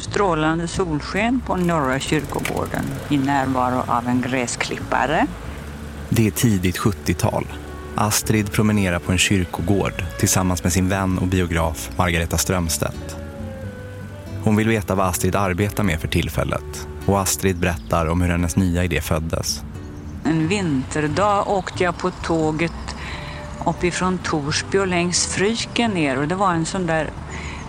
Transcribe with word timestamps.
strålande 0.00 0.68
solsken 0.68 1.40
på 1.46 1.56
norra 1.56 2.00
kyrkogården 2.00 2.84
i 3.08 3.18
närvaro 3.18 3.82
av 3.86 4.08
en 4.08 4.20
gräsklippare. 4.20 5.26
Det 6.08 6.26
är 6.26 6.30
tidigt 6.30 6.78
70-tal. 6.78 7.46
Astrid 7.94 8.52
promenerar 8.52 8.98
på 8.98 9.12
en 9.12 9.18
kyrkogård 9.18 10.04
tillsammans 10.18 10.64
med 10.64 10.72
sin 10.72 10.88
vän 10.88 11.18
och 11.18 11.26
biograf 11.26 11.90
Margareta 11.96 12.38
Strömstedt. 12.38 13.16
Hon 14.44 14.56
vill 14.56 14.68
veta 14.68 14.94
vad 14.94 15.06
Astrid 15.06 15.36
arbetar 15.36 15.82
med 15.82 16.00
för 16.00 16.08
tillfället 16.08 16.88
och 17.06 17.20
Astrid 17.20 17.56
berättar 17.56 18.06
om 18.06 18.22
hur 18.22 18.28
hennes 18.28 18.56
nya 18.56 18.84
idé 18.84 19.00
föddes. 19.00 19.62
En 20.24 20.48
vinterdag 20.48 21.48
åkte 21.48 21.84
jag 21.84 21.98
på 21.98 22.10
tåget 22.10 22.72
uppifrån 23.66 24.18
Torsby 24.18 24.78
och 24.78 24.86
längs 24.86 25.26
Fryken 25.26 25.90
ner 25.90 26.18
och 26.18 26.28
det 26.28 26.34
var 26.34 26.52
en 26.52 26.66
sån 26.66 26.86
där 26.86 27.10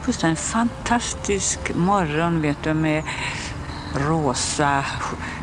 fullständigt 0.04 0.39
fantastisk 0.39 1.59
morgon 1.75 2.41
vet 2.41 2.63
du 2.63 2.73
med 2.73 3.03
rosa 3.95 4.85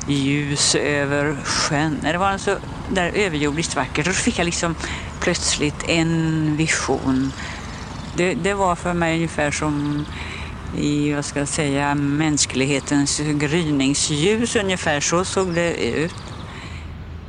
ljus 0.09 0.75
över 0.75 1.37
sjön. 1.45 1.99
Det 2.03 2.19
var 2.19 2.39
så 2.39 2.57
där 2.91 3.13
överjordiskt 3.15 3.77
vackert 3.77 4.07
och 4.07 4.15
så 4.15 4.23
fick 4.23 4.39
jag 4.39 4.45
liksom 4.45 4.75
plötsligt 5.21 5.89
en 5.89 6.57
vision. 6.57 7.33
Det, 8.17 8.35
det 8.35 8.55
var 8.55 8.77
för 8.77 8.95
mig 8.95 9.15
ungefär 9.15 9.51
som 9.51 10.05
i, 10.77 11.13
vad 11.13 11.25
ska 11.25 11.39
jag 11.39 11.49
säga, 11.49 11.95
mänsklighetens 11.95 13.21
gryningsljus 13.21 14.57
ungefär. 14.57 15.01
Så 15.01 15.25
såg 15.25 15.55
det 15.55 15.75
ut. 15.75 16.15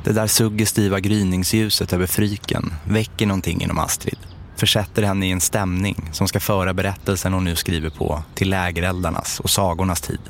Det 0.04 0.12
där 0.12 0.26
suggestiva 0.26 1.00
gryningsljuset 1.00 1.92
över 1.92 2.06
fryken 2.06 2.74
väcker 2.84 3.26
någonting 3.26 3.62
inom 3.62 3.78
Astrid. 3.78 4.18
Försätter 4.60 5.02
henne 5.02 5.26
i 5.26 5.30
en 5.30 5.40
stämning 5.40 6.08
som 6.12 6.28
ska 6.28 6.40
föra 6.40 6.74
berättelsen 6.74 7.32
hon 7.32 7.44
nu 7.44 7.56
skriver 7.56 7.90
på 7.90 8.22
till 8.34 8.50
lägereldarnas 8.50 9.40
och 9.40 9.50
sagornas 9.50 10.00
tid. 10.00 10.20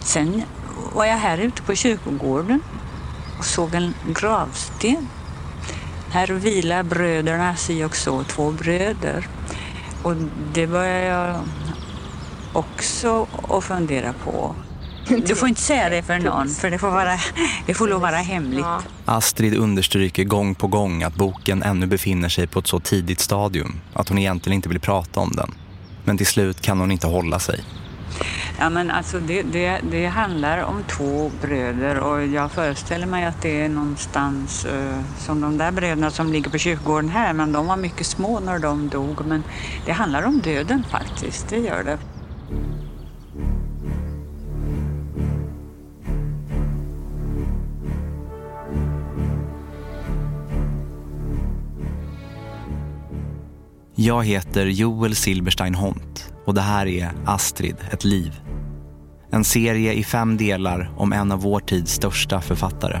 Sen 0.00 0.42
var 0.94 1.04
jag 1.04 1.16
här 1.16 1.38
ute 1.38 1.62
på 1.62 1.74
kyrkogården 1.74 2.60
och 3.38 3.44
såg 3.44 3.74
en 3.74 3.94
gravsten. 4.14 5.08
Här 6.10 6.26
vilar 6.26 6.82
bröderna 6.82 7.56
si 7.56 7.84
och 7.84 7.96
så, 7.96 8.24
två 8.24 8.50
bröder. 8.50 9.26
Och 10.02 10.14
det 10.52 10.66
började 10.66 11.06
jag 11.06 11.40
också 12.52 13.26
att 13.48 13.64
fundera 13.64 14.12
på. 14.12 14.54
Du 15.26 15.34
får 15.34 15.48
inte 15.48 15.60
säga 15.60 15.88
det 15.88 16.02
för 16.02 16.18
någon, 16.18 16.48
för 16.48 16.70
det 16.70 16.78
får, 16.78 16.90
vara, 16.90 17.18
det 17.66 17.74
får 17.74 17.88
lov 17.88 18.00
vara 18.00 18.16
hemligt. 18.16 18.64
Astrid 19.04 19.54
understryker 19.54 20.24
gång 20.24 20.54
på 20.54 20.66
gång 20.66 21.02
att 21.02 21.14
boken 21.14 21.62
ännu 21.62 21.86
befinner 21.86 22.28
sig 22.28 22.46
på 22.46 22.58
ett 22.58 22.66
så 22.66 22.80
tidigt 22.80 23.20
stadium 23.20 23.80
att 23.94 24.08
hon 24.08 24.18
egentligen 24.18 24.54
inte 24.56 24.68
vill 24.68 24.80
prata 24.80 25.20
om 25.20 25.32
den. 25.36 25.54
Men 26.04 26.16
till 26.16 26.26
slut 26.26 26.60
kan 26.60 26.80
hon 26.80 26.90
inte 26.90 27.06
hålla 27.06 27.38
sig. 27.38 27.64
Ja, 28.58 28.70
men 28.70 28.90
alltså 28.90 29.20
det, 29.20 29.42
det, 29.42 29.80
det 29.90 30.06
handlar 30.06 30.62
om 30.62 30.84
två 30.88 31.30
bröder 31.42 31.98
och 31.98 32.26
jag 32.26 32.52
föreställer 32.52 33.06
mig 33.06 33.24
att 33.24 33.42
det 33.42 33.60
är 33.60 33.68
någonstans 33.68 34.66
uh, 34.66 35.00
som 35.18 35.40
de 35.40 35.58
där 35.58 35.72
bröderna 35.72 36.10
som 36.10 36.32
ligger 36.32 36.50
på 36.50 36.58
kyrkogården 36.58 37.10
här, 37.10 37.32
men 37.32 37.52
de 37.52 37.66
var 37.66 37.76
mycket 37.76 38.06
små 38.06 38.40
när 38.40 38.58
de 38.58 38.88
dog. 38.88 39.26
Men 39.26 39.44
det 39.86 39.92
handlar 39.92 40.22
om 40.22 40.40
döden 40.40 40.84
faktiskt, 40.90 41.48
det 41.48 41.58
gör 41.58 41.84
det. 41.84 41.98
Jag 53.94 54.24
heter 54.24 54.66
Joel 54.66 55.14
Silberstein 55.14 55.74
Hont 55.74 56.32
och 56.44 56.54
det 56.54 56.60
här 56.60 56.86
är 56.86 57.12
Astrid, 57.26 57.76
ett 57.90 58.04
liv. 58.04 58.40
En 59.30 59.44
serie 59.44 59.92
i 59.92 60.04
fem 60.04 60.36
delar 60.36 60.94
om 60.96 61.12
en 61.12 61.32
av 61.32 61.40
vår 61.40 61.60
tids 61.60 61.92
största 61.92 62.40
författare. 62.40 63.00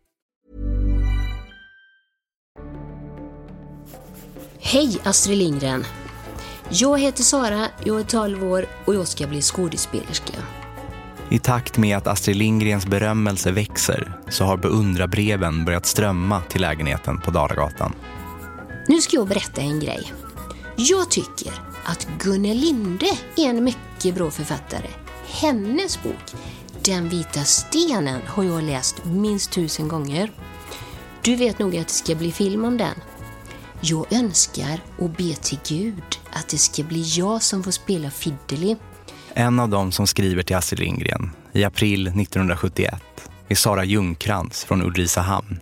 Hej 4.63 4.97
Astrid 5.03 5.37
Lindgren. 5.37 5.85
Jag 6.69 6.99
heter 6.99 7.23
Sara, 7.23 7.67
jag 7.83 7.99
är 7.99 8.03
12 8.03 8.43
år 8.43 8.65
och 8.85 8.95
jag 8.95 9.07
ska 9.07 9.27
bli 9.27 9.41
skådespelerska. 9.41 10.33
I 11.29 11.39
takt 11.39 11.77
med 11.77 11.97
att 11.97 12.07
Astrid 12.07 12.37
Lindgrens 12.37 12.85
berömmelse 12.85 13.51
växer 13.51 14.19
så 14.29 14.43
har 14.43 14.57
beundrarbreven 14.57 15.65
börjat 15.65 15.85
strömma 15.85 16.41
till 16.41 16.61
lägenheten 16.61 17.21
på 17.21 17.31
Dalagatan. 17.31 17.93
Nu 18.87 19.01
ska 19.01 19.15
jag 19.17 19.27
berätta 19.27 19.61
en 19.61 19.79
grej. 19.79 20.13
Jag 20.75 21.11
tycker 21.11 21.53
att 21.85 22.07
Gunnel 22.19 22.57
Linde 22.57 23.17
är 23.37 23.49
en 23.49 23.63
mycket 23.63 24.15
bra 24.15 24.31
författare. 24.31 24.89
Hennes 25.27 26.03
bok, 26.03 26.33
Den 26.85 27.09
vita 27.09 27.43
stenen, 27.43 28.21
har 28.27 28.43
jag 28.43 28.63
läst 28.63 29.05
minst 29.05 29.51
tusen 29.51 29.87
gånger. 29.87 30.31
Du 31.23 31.35
vet 31.35 31.59
nog 31.59 31.77
att 31.77 31.87
det 31.87 31.93
ska 31.93 32.15
bli 32.15 32.31
film 32.31 32.65
om 32.65 32.77
den. 32.77 32.95
Jag 33.81 34.13
önskar 34.13 34.83
och 34.99 35.09
ber 35.09 35.33
till 35.33 35.59
Gud 35.67 36.03
att 36.31 36.47
det 36.47 36.57
ska 36.57 36.83
bli 36.83 37.01
jag 37.01 37.41
som 37.41 37.63
får 37.63 37.71
spela 37.71 38.11
Fiddly. 38.11 38.75
En 39.33 39.59
av 39.59 39.69
dem 39.69 39.91
som 39.91 40.07
skriver 40.07 40.43
till 40.43 40.55
Astrid 40.55 40.79
Lindgren 40.79 41.31
i 41.51 41.63
april 41.63 42.07
1971 42.07 43.01
är 43.47 43.55
Sara 43.55 43.85
Ljungkrans 43.85 44.63
från 44.63 44.81
Ulricehamn. 44.81 45.59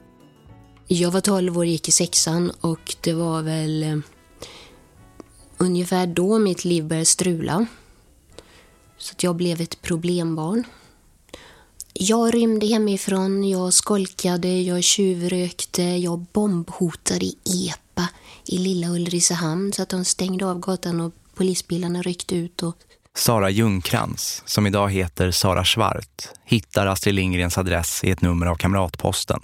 Jag 0.88 1.12
var 1.12 1.22
12 1.22 1.58
år 1.58 1.62
och 1.62 1.66
gick 1.66 1.88
i 1.88 1.92
sexan 1.92 2.52
och 2.62 2.96
det 3.02 3.14
var 3.14 3.42
väl 3.42 3.84
eh, 3.84 3.98
ungefär 5.58 6.08
då 6.08 6.40
mitt 6.40 6.66
liv 6.66 6.86
började 6.86 7.06
strula. 7.06 7.66
Så 8.98 9.12
att 9.12 9.24
jag 9.24 9.36
blev 9.36 9.62
ett 9.62 9.82
problembarn. 9.82 10.64
Jag 12.02 12.34
rymde 12.34 12.66
hemifrån, 12.66 13.50
jag 13.50 13.74
skolkade, 13.74 14.62
jag 14.62 14.84
tjuvrökte, 14.84 15.84
jag 15.84 16.20
bombhotade 16.20 17.26
i 17.26 17.38
EPA 17.44 18.10
i 18.46 18.58
lilla 18.58 18.88
Ulricehamn 18.88 19.74
så 19.74 19.82
att 19.82 19.90
de 19.90 20.06
stängde 20.06 20.46
av 20.46 20.60
gatan 20.60 21.02
och 21.02 21.14
polisbilarna 21.36 22.02
ryckte 22.02 22.36
ut. 22.36 22.64
Och... 22.64 22.76
Sara 23.16 23.50
Ljungkrans, 23.50 24.44
som 24.46 24.68
idag 24.68 24.92
heter 24.92 25.32
Sara 25.32 25.66
Svart, 25.66 26.30
hittar 26.46 26.88
Astrid 26.88 27.16
Lindgrens 27.16 27.58
adress 27.58 28.04
i 28.04 28.12
ett 28.12 28.22
nummer 28.22 28.46
av 28.46 28.56
Kamratposten. 28.56 29.42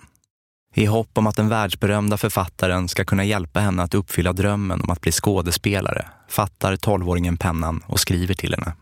I 0.75 0.85
hopp 0.85 1.17
om 1.17 1.27
att 1.27 1.35
den 1.35 1.49
världsberömda 1.49 2.17
författaren 2.17 2.87
ska 2.87 3.05
kunna 3.05 3.25
hjälpa 3.25 3.59
henne 3.59 3.83
att 3.83 3.93
uppfylla 3.93 4.33
drömmen 4.33 4.81
om 4.81 4.89
att 4.89 5.01
bli 5.01 5.11
skådespelare 5.11 6.07
fattar 6.27 6.75
tolvåringen 6.75 7.37
pennan 7.37 7.83
och 7.87 7.99
skriver 7.99 8.33
till 8.33 8.53
henne. 8.53 8.73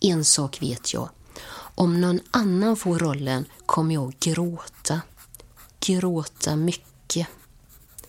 En 0.00 0.24
sak 0.24 0.62
vet 0.62 0.94
jag. 0.94 1.08
Om 1.80 2.00
någon 2.00 2.20
annan 2.30 2.76
får 2.76 2.98
rollen 2.98 3.44
kommer 3.66 3.94
jag 3.94 4.14
gråta. 4.20 5.00
Gråta 5.80 6.56
mycket. 6.56 7.26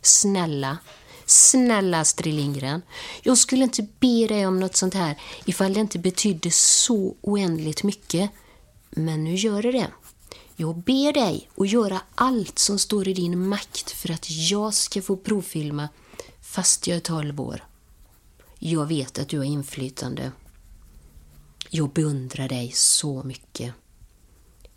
Snälla, 0.02 0.78
snälla 1.26 2.00
Astrid 2.00 2.34
Lindgren. 2.34 2.82
Jag 3.22 3.38
skulle 3.38 3.64
inte 3.64 3.88
be 4.00 4.28
dig 4.28 4.48
om 4.48 4.60
något 4.60 4.76
sånt 4.76 4.94
här 4.94 5.22
ifall 5.46 5.74
det 5.74 5.80
inte 5.80 6.00
betydde 6.00 6.52
så 6.52 7.16
oändligt 7.22 7.84
mycket. 7.84 8.32
Men 8.90 9.24
nu 9.24 9.36
gör 9.36 9.62
det 9.62 9.72
det. 9.72 9.88
Jag 10.56 10.78
ber 10.78 11.14
dig 11.14 11.50
att 11.58 11.70
göra 11.70 12.02
allt 12.16 12.60
som 12.60 12.80
står 12.80 13.08
i 13.08 13.14
din 13.14 13.48
makt 13.48 13.92
för 13.92 14.12
att 14.12 14.30
jag 14.30 14.74
ska 14.74 15.02
få 15.02 15.18
provfilma 15.18 15.90
fast 16.42 16.88
jag 16.88 16.98
är 16.98 17.02
12 17.02 17.42
år. 17.42 17.64
Jag 18.60 18.86
vet 18.86 19.20
att 19.20 19.30
du 19.30 19.38
har 19.38 19.46
inflytande. 19.46 20.32
Jag 21.74 21.90
beundrar 21.90 22.48
dig 22.48 22.72
så 22.74 23.24
mycket. 23.24 23.74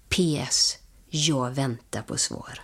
PS. 0.09 0.79
Jag 1.09 1.51
väntar 1.51 2.03
på 2.03 2.17
svar. 2.17 2.61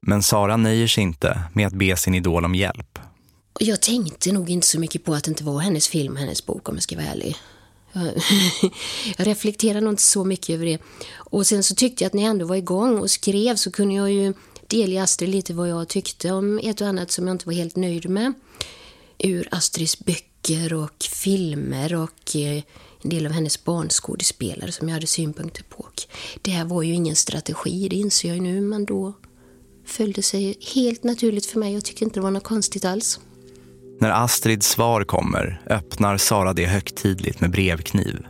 Men 0.00 0.22
Sara 0.22 0.56
nöjer 0.56 0.86
sig 0.86 1.02
inte 1.02 1.42
med 1.52 1.66
att 1.66 1.72
be 1.72 1.96
sin 1.96 2.14
idol 2.14 2.44
om 2.44 2.54
hjälp. 2.54 2.98
Jag 3.60 3.82
tänkte 3.82 4.32
nog 4.32 4.50
inte 4.50 4.66
så 4.66 4.80
mycket 4.80 5.04
på 5.04 5.14
att 5.14 5.24
det 5.24 5.30
inte 5.30 5.44
var 5.44 5.58
hennes 5.60 5.88
film, 5.88 6.16
hennes 6.16 6.46
bok 6.46 6.68
om 6.68 6.74
jag 6.74 6.82
ska 6.82 6.96
vara 6.96 7.06
ärlig. 7.06 7.36
Jag 7.92 8.12
reflekterar 9.26 9.80
nog 9.80 9.92
inte 9.92 10.02
så 10.02 10.24
mycket 10.24 10.54
över 10.54 10.66
det. 10.66 10.78
Och 11.14 11.46
sen 11.46 11.62
så 11.62 11.74
tyckte 11.74 12.04
jag 12.04 12.08
att 12.08 12.14
när 12.14 12.22
jag 12.22 12.30
ändå 12.30 12.46
var 12.46 12.56
igång 12.56 12.98
och 12.98 13.10
skrev 13.10 13.56
så 13.56 13.70
kunde 13.70 13.94
jag 13.94 14.12
ju 14.12 14.34
delge 14.66 15.02
Astrid 15.02 15.30
lite 15.30 15.54
vad 15.54 15.68
jag 15.68 15.88
tyckte 15.88 16.32
om 16.32 16.60
ett 16.62 16.80
och 16.80 16.86
annat 16.86 17.10
som 17.10 17.26
jag 17.26 17.34
inte 17.34 17.46
var 17.46 17.54
helt 17.54 17.76
nöjd 17.76 18.08
med. 18.08 18.32
Ur 19.18 19.48
Astrids 19.50 19.98
böcker 19.98 20.33
och 20.74 21.04
filmer 21.10 21.94
och 21.94 22.36
eh, 22.36 22.62
en 23.02 23.10
del 23.10 23.26
av 23.26 23.32
hennes 23.32 23.64
barnskådespelare 23.64 24.72
som 24.72 24.88
jag 24.88 24.94
hade 24.94 25.06
synpunkter 25.06 25.62
på. 25.62 25.86
Det 26.42 26.50
här 26.50 26.64
var 26.64 26.82
ju 26.82 26.92
ingen 26.92 27.16
strategi, 27.16 27.88
det 27.88 27.96
inser 27.96 28.28
jag 28.28 28.36
ju 28.36 28.42
nu, 28.42 28.60
men 28.60 28.84
då 28.84 29.12
följde 29.86 30.22
sig 30.22 30.56
helt 30.74 31.04
naturligt 31.04 31.46
för 31.46 31.58
mig. 31.58 31.74
Jag 31.74 31.84
tyckte 31.84 32.04
inte 32.04 32.20
det 32.20 32.24
var 32.24 32.30
något 32.30 32.44
konstigt 32.44 32.84
alls. 32.84 33.20
När 34.00 34.10
Astrids 34.10 34.68
svar 34.68 35.04
kommer 35.04 35.62
öppnar 35.66 36.16
Sara 36.16 36.52
det 36.52 36.66
högtidligt 36.66 37.40
med 37.40 37.50
brevkniv. 37.50 38.26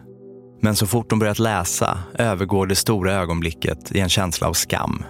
Men 0.61 0.77
så 0.77 0.87
fort 0.87 1.11
hon 1.11 1.19
börjat 1.19 1.39
läsa 1.39 1.99
övergår 2.15 2.67
det 2.67 2.77
stora 2.77 3.13
ögonblicket 3.15 3.93
i 3.93 4.01
en 4.01 4.09
känsla 4.09 4.49
av 4.49 4.53
skam. 4.53 5.05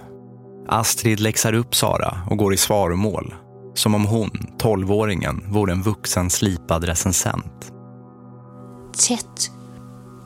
Astrid 0.67 1.19
läxar 1.19 1.53
upp 1.53 1.75
Sara 1.75 2.17
och 2.29 2.37
går 2.37 2.53
i 2.53 2.57
svaromål. 2.57 3.33
Som 3.75 3.95
om 3.95 4.05
hon, 4.05 4.31
tolvåringen, 4.57 5.43
vore 5.49 5.71
en 5.71 5.81
vuxen 5.81 6.29
slipad 6.29 6.83
recensent. 6.83 7.71
Tätt, 9.07 9.51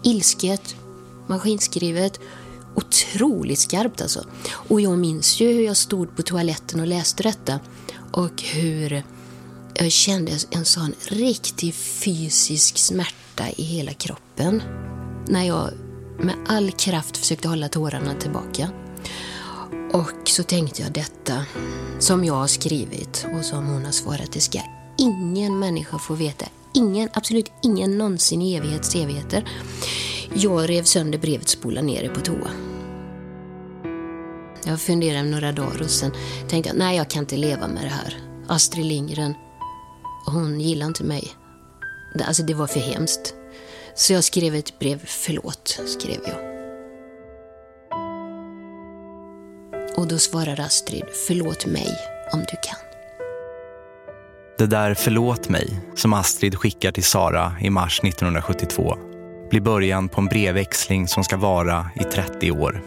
ilsket, 0.03 0.75
maskinskrivet. 1.27 2.19
Otroligt 2.75 3.59
skarpt 3.59 4.01
alltså. 4.01 4.25
Och 4.51 4.81
jag 4.81 4.97
minns 4.97 5.41
ju 5.41 5.53
hur 5.53 5.61
jag 5.61 5.77
stod 5.77 6.15
på 6.15 6.21
toaletten 6.21 6.79
och 6.79 6.87
läste 6.87 7.23
detta. 7.23 7.59
Och 8.11 8.41
hur 8.41 9.03
jag 9.73 9.91
kände 9.91 10.31
en 10.51 10.65
sån 10.65 10.93
riktig 11.07 11.73
fysisk 11.73 12.77
smärta 12.77 13.43
i 13.57 13.63
hela 13.63 13.93
kroppen. 13.93 14.61
När 15.27 15.43
jag 15.43 15.69
med 16.19 16.35
all 16.47 16.71
kraft 16.71 17.17
försökte 17.17 17.47
hålla 17.47 17.69
tårarna 17.69 18.13
tillbaka. 18.13 18.69
Och 19.93 20.29
så 20.29 20.43
tänkte 20.43 20.81
jag 20.81 20.91
detta 20.91 21.45
som 21.99 22.25
jag 22.25 22.33
har 22.33 22.47
skrivit 22.47 23.25
och 23.37 23.45
som 23.45 23.67
hon 23.67 23.85
har 23.85 23.91
svarat. 23.91 24.31
Det 24.31 24.39
ska 24.39 24.59
ingen 24.97 25.59
människa 25.59 25.99
få 25.99 26.13
veta. 26.13 26.45
Ingen, 26.73 27.09
absolut 27.13 27.51
ingen 27.63 27.97
någonsin 27.97 28.41
i 28.41 28.55
evighets 28.55 28.95
evigheter. 28.95 29.49
Jag 30.33 30.69
rev 30.69 30.83
sönder 30.83 31.19
brevet 31.19 31.47
spolade 31.47 31.87
ner 31.87 32.03
det 32.03 32.09
på 32.09 32.21
toa. 32.21 32.49
Jag 34.65 34.81
funderade 34.81 35.23
några 35.23 35.51
dagar 35.51 35.81
och 35.81 35.89
sen 35.89 36.11
tänkte 36.49 36.69
jag, 36.69 36.77
nej 36.77 36.97
jag 36.97 37.09
kan 37.09 37.23
inte 37.23 37.37
leva 37.37 37.67
med 37.67 37.83
det 37.83 37.89
här. 37.89 38.17
Astrid 38.47 38.85
Lindgren, 38.85 39.33
hon 40.25 40.61
gillar 40.61 40.85
inte 40.87 41.03
mig. 41.03 41.33
Alltså 42.25 42.43
det 42.43 42.53
var 42.53 42.67
för 42.67 42.79
hemskt. 42.79 43.33
Så 43.95 44.13
jag 44.13 44.23
skrev 44.23 44.55
ett 44.55 44.79
brev, 44.79 45.05
förlåt, 45.05 45.79
skrev 45.87 46.19
jag. 46.25 46.48
Och 49.99 50.07
då 50.07 50.17
svarar 50.17 50.59
Astrid, 50.59 51.03
förlåt 51.27 51.65
mig 51.65 51.87
om 52.31 52.39
du 52.39 52.55
kan. 52.63 52.79
Det 54.57 54.65
där 54.65 54.93
förlåt 54.93 55.49
mig 55.49 55.79
som 55.95 56.13
Astrid 56.13 56.55
skickar 56.55 56.91
till 56.91 57.03
Sara 57.03 57.53
i 57.61 57.69
mars 57.69 57.99
1972 58.03 58.97
blir 59.49 59.61
början 59.61 60.09
på 60.09 60.21
en 60.21 60.27
brevväxling 60.27 61.07
som 61.07 61.23
ska 61.23 61.37
vara 61.37 61.89
i 61.95 62.03
30 62.03 62.51
år. 62.51 62.83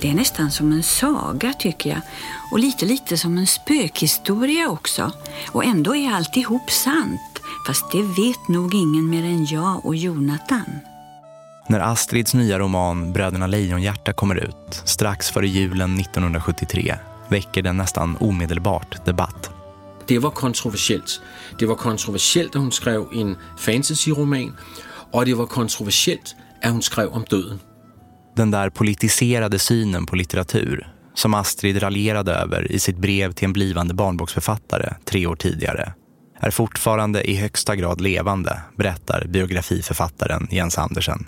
Det 0.00 0.10
är 0.10 0.14
nästan 0.14 0.50
som 0.50 0.72
en 0.72 0.82
saga 0.82 1.52
tycker 1.52 1.90
jag. 1.90 2.00
Och 2.52 2.58
lite 2.58 2.86
lite 2.86 3.18
som 3.18 3.38
en 3.38 3.46
spökhistoria 3.46 4.68
också. 4.68 5.12
Och 5.52 5.64
ändå 5.64 5.96
är 5.96 6.12
alltihop 6.12 6.70
sant. 6.70 7.29
Fast 7.66 7.92
det 7.92 8.02
vet 8.02 8.48
nog 8.48 8.74
ingen 8.74 9.10
mer 9.10 9.24
än 9.24 9.46
jag 9.46 9.86
och 9.86 9.96
Jonathan. 9.96 10.64
När 11.68 11.80
Astrids 11.80 12.34
nya 12.34 12.58
roman 12.58 13.12
Bröderna 13.12 13.46
Lejonhjärta 13.46 14.12
kommer 14.12 14.34
ut 14.34 14.82
strax 14.84 15.30
före 15.30 15.48
julen 15.48 15.98
1973 16.00 16.94
väcker 17.28 17.62
den 17.62 17.76
nästan 17.76 18.16
omedelbart 18.20 19.04
debatt. 19.04 19.50
Det 20.06 20.18
var 20.18 20.30
kontroversiellt. 20.30 21.20
Det 21.58 21.66
var 21.66 21.74
kontroversiellt 21.74 22.56
att 22.56 22.62
hon 22.62 22.72
skrev 22.72 23.04
en 23.14 23.36
fantasyroman 23.58 24.56
och 25.10 25.24
det 25.24 25.34
var 25.34 25.46
kontroversiellt 25.46 26.36
att 26.62 26.72
hon 26.72 26.82
skrev 26.82 27.08
om 27.08 27.24
döden. 27.30 27.60
Den 28.36 28.50
där 28.50 28.70
politiserade 28.70 29.58
synen 29.58 30.06
på 30.06 30.16
litteratur 30.16 30.88
som 31.14 31.34
Astrid 31.34 31.82
raljerade 31.82 32.32
över 32.32 32.72
i 32.72 32.78
sitt 32.78 32.98
brev 32.98 33.32
till 33.32 33.44
en 33.44 33.52
blivande 33.52 33.94
barnboksförfattare 33.94 34.94
tre 35.04 35.26
år 35.26 35.36
tidigare 35.36 35.92
är 36.40 36.50
fortfarande 36.50 37.30
i 37.30 37.34
högsta 37.34 37.76
grad 37.76 38.00
levande, 38.00 38.60
berättar 38.76 39.26
biografiförfattaren 39.28 40.48
Jens 40.50 40.78
Andersen. 40.78 41.26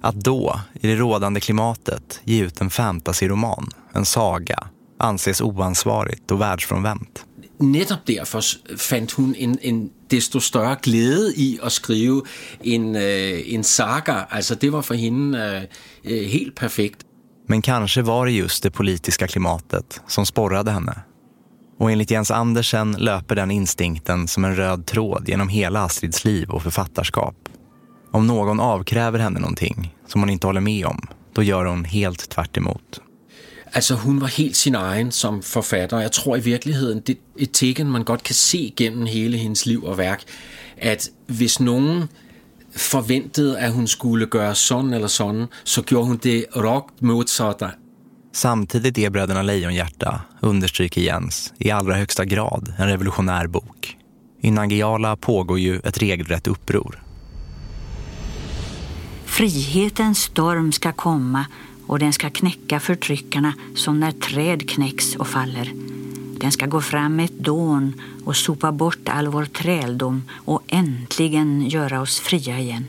Att 0.00 0.14
då, 0.14 0.60
i 0.80 0.86
det 0.86 0.94
rådande 0.94 1.40
klimatet, 1.40 2.20
ge 2.24 2.42
ut 2.42 2.60
en 2.60 2.70
fantasyroman, 2.70 3.70
en 3.92 4.04
saga, 4.04 4.66
anses 4.98 5.40
oansvarigt 5.40 6.30
och 6.30 6.40
världsfrånvänt. 6.40 7.24
Netop 7.58 7.98
därför 8.06 8.42
fann 8.76 9.08
hon 9.16 9.34
en, 9.34 9.58
en 9.62 9.90
desto 10.10 10.40
större 10.40 10.76
glädje 10.82 11.32
i 11.36 11.58
att 11.62 11.72
skriva 11.72 12.20
en, 12.62 12.96
øh, 12.96 13.54
en 13.54 13.64
saga. 13.64 14.26
Alltså 14.30 14.54
det 14.54 14.70
var 14.70 14.82
för 14.82 14.94
henne 14.94 15.68
äh, 16.02 16.28
helt 16.28 16.54
perfekt. 16.54 17.06
Men 17.46 17.62
kanske 17.62 18.02
var 18.02 18.26
det 18.26 18.32
just 18.32 18.62
det 18.62 18.70
politiska 18.70 19.28
klimatet 19.28 20.00
som 20.06 20.26
sporrade 20.26 20.70
henne. 20.70 21.02
Och 21.80 21.92
enligt 21.92 22.10
Jens 22.10 22.30
Andersen 22.30 22.92
löper 22.92 23.34
den 23.34 23.50
instinkten 23.50 24.28
som 24.28 24.44
en 24.44 24.56
röd 24.56 24.86
tråd 24.86 25.28
genom 25.28 25.48
hela 25.48 25.84
Astrids 25.84 26.24
liv 26.24 26.50
och 26.50 26.62
författarskap. 26.62 27.48
Om 28.10 28.26
någon 28.26 28.60
avkräver 28.60 29.18
henne 29.18 29.40
någonting 29.40 29.94
som 30.06 30.20
hon 30.20 30.30
inte 30.30 30.46
håller 30.46 30.60
med 30.60 30.86
om, 30.86 31.06
då 31.32 31.42
gör 31.42 31.64
hon 31.64 31.84
helt 31.84 32.28
tvärt 32.28 32.56
emot. 32.56 33.00
Alltså 33.72 33.94
hon 33.94 34.18
var 34.18 34.28
helt 34.28 34.56
sin 34.56 34.74
egen 34.74 35.12
som 35.12 35.42
författare. 35.42 36.02
Jag 36.02 36.12
tror 36.12 36.38
i 36.38 36.40
verkligheten, 36.40 37.02
det 37.04 37.12
är 37.12 37.42
ett 37.42 37.52
tecken, 37.52 37.90
man 37.90 38.04
gott 38.04 38.22
kan 38.22 38.34
se 38.34 38.72
genom 38.76 39.06
hela 39.06 39.36
hennes 39.36 39.66
liv 39.66 39.80
och 39.80 39.98
verk, 39.98 40.26
att 40.82 41.08
hvis 41.26 41.60
någon 41.60 42.08
förväntade 42.74 43.66
att 43.66 43.74
hon 43.74 43.88
skulle 43.88 44.28
göra 44.34 44.54
sån 44.54 44.92
eller 44.92 45.08
sån, 45.08 45.48
så 45.64 45.82
gjorde 45.88 46.06
hon 46.06 46.18
det 46.22 46.46
rakt 46.54 47.00
motsatta. 47.00 47.70
Samtidigt 48.32 48.98
är 48.98 49.10
Bröderna 49.10 49.42
Lejonhjärta, 49.42 50.20
understryker 50.40 51.00
Jens, 51.00 51.52
i 51.58 51.70
allra 51.70 51.94
högsta 51.94 52.24
grad 52.24 52.74
en 52.78 52.88
revolutionär 52.88 53.46
bok. 53.46 53.96
I 54.40 54.50
Nangijala 54.50 55.16
pågår 55.16 55.58
ju 55.58 55.78
ett 55.78 55.98
regelrätt 55.98 56.46
uppror. 56.46 57.02
Frihetens 59.24 60.18
storm 60.18 60.72
ska 60.72 60.92
komma 60.92 61.46
och 61.86 61.98
den 61.98 62.12
ska 62.12 62.30
knäcka 62.30 62.80
förtryckarna 62.80 63.54
som 63.74 64.00
när 64.00 64.12
träd 64.12 64.70
knäcks 64.70 65.16
och 65.16 65.28
faller. 65.28 65.72
Den 66.40 66.52
ska 66.52 66.66
gå 66.66 66.80
fram 66.80 67.16
med 67.16 67.24
ett 67.24 67.38
dån 67.38 68.00
och 68.24 68.36
sopa 68.36 68.72
bort 68.72 69.08
all 69.08 69.28
vår 69.28 69.44
träldom 69.44 70.22
och 70.32 70.62
äntligen 70.66 71.68
göra 71.68 72.00
oss 72.00 72.20
fria 72.20 72.58
igen. 72.58 72.86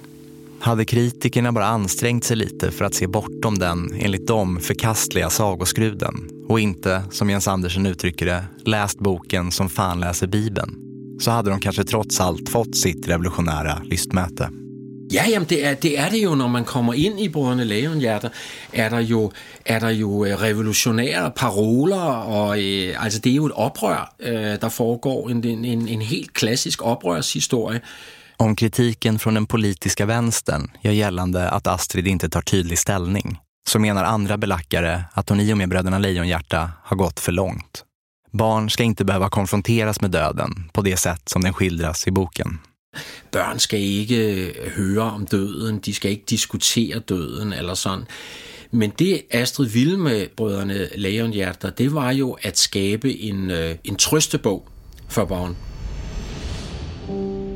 Hade 0.62 0.86
kritikerna 0.86 1.52
bara 1.52 1.66
ansträngt 1.66 2.24
sig 2.24 2.38
lite 2.38 2.72
för 2.72 2.86
att 2.86 2.94
se 2.94 3.08
bortom 3.08 3.60
den, 3.60 3.94
enligt 4.00 4.28
dem, 4.28 4.60
förkastliga 4.60 5.30
sagoskruden 5.30 6.30
och 6.48 6.60
inte, 6.60 7.04
som 7.12 7.30
Jens 7.30 7.48
Andersen 7.48 7.86
uttrycker 7.86 8.26
det, 8.26 8.44
läst 8.66 9.00
boken 9.00 9.52
som 9.52 9.70
fan 9.70 10.00
läser 10.00 10.28
Bibeln, 10.28 10.76
så 11.22 11.32
hade 11.32 11.50
de 11.50 11.60
kanske 11.60 11.84
trots 11.84 12.20
allt 12.20 12.50
fått 12.50 12.78
sitt 12.78 13.08
revolutionära 13.08 13.82
lystmöte. 13.84 14.50
Ja, 15.10 15.26
jamen 15.26 15.46
det 15.50 15.64
är 15.64 15.78
det 15.82 15.98
är 15.98 16.10
det 16.10 16.18
ju 16.18 16.36
när 16.36 16.48
man 16.48 16.66
kommer 16.66 16.94
in 16.94 17.20
i 17.20 17.30
Bröderna 17.30 17.64
Lejonhjärta 17.64 18.30
är 18.72 18.90
det 18.90 19.02
ju, 19.02 19.30
är 19.64 19.80
det 19.80 19.92
ju 19.92 20.06
revolutionära 20.06 20.36
øh, 20.36 20.42
revolutionære 20.42 21.32
paroler, 21.36 22.24
og 22.28 22.58
alltså 23.04 23.20
det 23.20 23.30
är 23.30 23.34
ju 23.34 23.46
ett 23.46 23.52
oprør, 23.56 24.14
øh, 24.20 24.58
där 24.62 24.70
foregår, 24.70 25.32
en, 25.32 25.44
en, 25.46 25.88
en 25.88 26.02
helt 26.02 26.34
klassisk 26.34 26.82
upprörshistoria. 26.82 27.80
Om 28.42 28.56
kritiken 28.56 29.20
från 29.20 29.34
den 29.34 29.46
politiska 29.46 30.06
vänstern 30.06 30.72
gör 30.82 30.92
gällande 30.92 31.50
att 31.50 31.68
Astrid 31.68 32.08
inte 32.08 32.30
tar 32.30 32.42
tydlig 32.42 32.80
ställning 32.80 33.40
så 33.70 33.80
menar 33.80 34.04
andra 34.04 34.38
belackare 34.38 35.04
att 35.14 35.30
hon 35.30 35.40
i 35.40 35.54
och 35.54 35.58
med 35.58 35.70
Bröderna 35.70 36.00
Lejonhjärta 36.00 36.72
har 36.84 36.98
gått 36.98 37.20
för 37.20 37.32
långt. 37.32 37.84
Barn 38.32 38.70
ska 38.70 38.84
inte 38.84 39.06
behöva 39.06 39.30
konfronteras 39.30 40.02
med 40.02 40.12
döden 40.12 40.70
på 40.74 40.82
det 40.82 40.98
sätt 40.98 41.30
som 41.30 41.44
den 41.44 41.54
skildras 41.54 42.08
i 42.08 42.12
boken. 42.12 42.60
Barn 43.32 43.60
ska 43.60 43.78
inte 43.78 44.54
höra 44.76 45.06
øh, 45.06 45.16
om 45.16 45.26
döden, 45.26 45.80
de 45.84 45.94
ska 45.94 46.10
inte 46.10 46.34
diskutera 46.34 47.00
döden. 47.00 47.54
eller 47.54 47.76
sånt. 47.76 48.10
Men 48.70 48.92
det 48.98 49.22
Astrid 49.34 49.72
ville 49.72 49.98
med 49.98 50.30
Bröderna 50.38 50.88
Lejonhjärta 50.96 51.72
det 51.78 51.90
var 51.90 52.12
ju 52.12 52.34
att 52.48 52.58
skapa 52.58 53.08
en, 53.08 53.52
øh, 53.52 53.78
en 53.84 53.96
tröstebok 53.96 54.68
för 55.10 55.26
barn. 55.26 55.56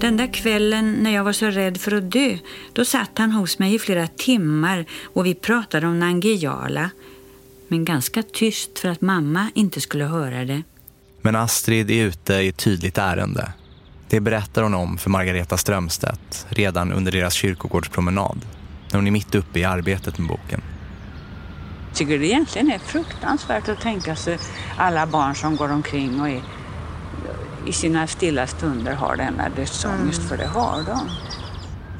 Den 0.05 0.17
där 0.17 0.33
kvällen 0.33 0.93
när 0.93 1.11
jag 1.11 1.23
var 1.23 1.33
så 1.33 1.45
rädd 1.45 1.77
för 1.77 1.91
att 1.91 2.11
dö, 2.11 2.37
då 2.73 2.85
satt 2.85 3.17
han 3.17 3.31
hos 3.31 3.59
mig 3.59 3.75
i 3.75 3.79
flera 3.79 4.07
timmar 4.07 4.85
och 5.03 5.25
vi 5.25 5.33
pratade 5.33 5.87
om 5.87 5.99
Nangijala. 5.99 6.89
Men 7.67 7.85
ganska 7.85 8.23
tyst 8.23 8.79
för 8.79 8.89
att 8.89 9.01
mamma 9.01 9.51
inte 9.55 9.81
skulle 9.81 10.05
höra 10.05 10.45
det. 10.45 10.63
Men 11.21 11.35
Astrid 11.35 11.91
är 11.91 12.03
ute 12.03 12.33
i 12.33 12.47
ett 12.47 12.57
tydligt 12.57 12.97
ärende. 12.97 13.53
Det 14.09 14.19
berättar 14.19 14.63
hon 14.63 14.73
om 14.73 14.97
för 14.97 15.09
Margareta 15.09 15.57
Strömstedt 15.57 16.47
redan 16.49 16.91
under 16.91 17.11
deras 17.11 17.33
kyrkogårdspromenad 17.33 18.45
när 18.91 18.95
hon 18.95 19.07
är 19.07 19.11
mitt 19.11 19.35
uppe 19.35 19.59
i 19.59 19.63
arbetet 19.63 20.17
med 20.17 20.27
boken. 20.27 20.61
Jag 21.87 21.97
tycker 21.97 22.19
det 22.19 22.27
egentligen 22.27 22.71
är 22.71 22.79
fruktansvärt 22.79 23.69
att 23.69 23.81
tänka 23.81 24.15
sig 24.15 24.37
alla 24.77 25.07
barn 25.07 25.35
som 25.35 25.55
går 25.55 25.71
omkring 25.71 26.21
och 26.21 26.29
är, 26.29 26.41
i 27.67 27.73
sina 27.73 28.07
stilla 28.07 28.47
stunder 28.47 28.93
har 28.93 29.15
denna 29.15 29.49
dödsångest, 29.49 30.19
mm. 30.19 30.29
för 30.29 30.37
det 30.37 30.47
har 30.47 30.83
de. 30.83 31.09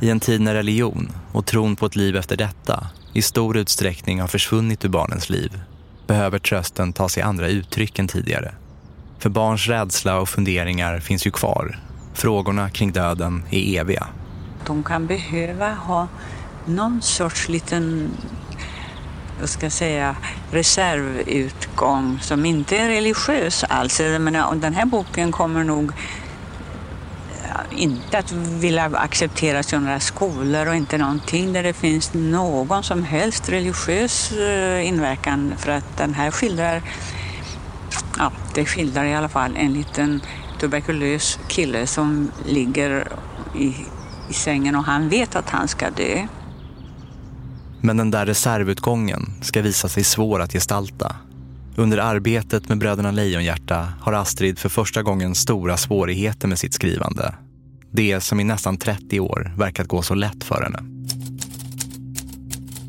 I 0.07 0.10
en 0.10 0.19
tid 0.19 0.41
när 0.41 0.53
religion 0.53 1.12
och 1.31 1.45
tron 1.45 1.75
på 1.75 1.86
ett 1.86 1.95
liv 1.95 2.15
efter 2.15 2.38
detta 2.38 2.88
i 3.13 3.22
stor 3.22 3.57
utsträckning 3.57 4.22
har 4.22 4.27
försvunnit 4.27 4.86
ur 4.86 4.89
barnens 4.89 5.29
liv 5.29 5.62
behöver 6.07 6.39
trösten 6.39 6.93
ta 6.93 7.10
sig 7.10 7.24
andra 7.24 7.48
uttryck 7.48 8.00
än 8.00 8.07
tidigare. 8.07 8.53
För 9.19 9.29
barns 9.29 9.67
rädsla 9.67 10.19
och 10.19 10.29
funderingar 10.29 11.00
finns 11.00 11.27
ju 11.27 11.31
kvar. 11.31 11.79
Frågorna 12.13 12.69
kring 12.69 12.91
döden 12.91 13.43
är 13.50 13.79
eviga. 13.79 14.07
De 14.65 14.84
kan 14.84 15.07
behöva 15.07 15.74
ha 15.74 16.07
någon 16.65 17.01
sorts 17.01 17.50
liten 17.50 18.10
jag 19.39 19.50
ska 19.50 19.70
säga, 19.70 20.15
reservutgång 20.51 22.20
som 22.22 22.46
inte 22.46 22.77
är 22.77 22.88
religiös 22.88 23.63
alls. 23.63 24.00
Jag 24.00 24.22
menar, 24.22 24.56
den 24.56 24.74
här 24.74 24.86
boken 24.86 25.32
kommer 25.32 25.63
nog 25.63 25.92
eh, 27.44 27.82
inte 27.82 28.18
att 28.18 28.32
vilja 28.32 28.86
accepteras 28.86 29.74
i 29.74 29.80
några 29.80 30.00
skolor 30.00 30.68
och 30.68 30.75
inte 30.75 30.98
någonting 30.98 31.54
där 31.54 31.63
det 31.63 31.74
finns 31.74 32.13
någon 32.13 32.84
som 32.84 33.04
helst 33.04 33.50
religiös 33.50 34.32
eh, 34.32 34.88
inverkan 34.88 35.54
för 35.58 35.72
att 35.72 35.98
den 35.98 36.13
här 36.13 36.32
skildrar, 36.32 36.82
ja, 38.18 38.32
det 38.54 38.65
skildrar 38.65 39.04
i 39.04 39.15
alla 39.15 39.30
fall 39.30 39.58
en 39.58 39.74
liten 39.74 40.22
tuberkulös 40.60 41.39
kille 41.48 41.88
som 41.88 42.32
ligger 42.46 43.08
i, 43.56 43.75
i 44.30 44.34
sängen 44.34 44.75
och 44.75 44.84
han 44.84 45.10
vet 45.10 45.36
att 45.36 45.50
han 45.50 45.68
ska 45.68 45.89
dö. 45.89 46.27
Men 47.86 47.98
den 47.98 48.12
där 48.12 48.25
reservutgången 48.25 49.34
ska 49.42 49.62
visa 49.62 49.89
sig 49.89 50.04
svår 50.04 50.39
att 50.39 50.54
gestalta. 50.54 51.15
Under 51.75 51.98
arbetet 51.98 52.70
med 52.70 52.77
Bröderna 52.77 53.12
Lejonhjärta 53.12 53.94
har 54.01 54.13
Astrid 54.13 54.60
för 54.60 54.70
första 54.70 55.04
gången 55.04 55.36
stora 55.36 55.77
svårigheter 55.77 56.48
med 56.48 56.60
sitt 56.60 56.74
skrivande. 56.74 57.36
Det 57.92 58.22
som 58.22 58.39
i 58.39 58.44
nästan 58.44 58.77
30 58.77 59.20
år 59.20 59.54
verkat 59.58 59.88
gå 59.88 60.01
så 60.01 60.15
lätt 60.15 60.44
för 60.44 60.63
henne. 60.63 60.80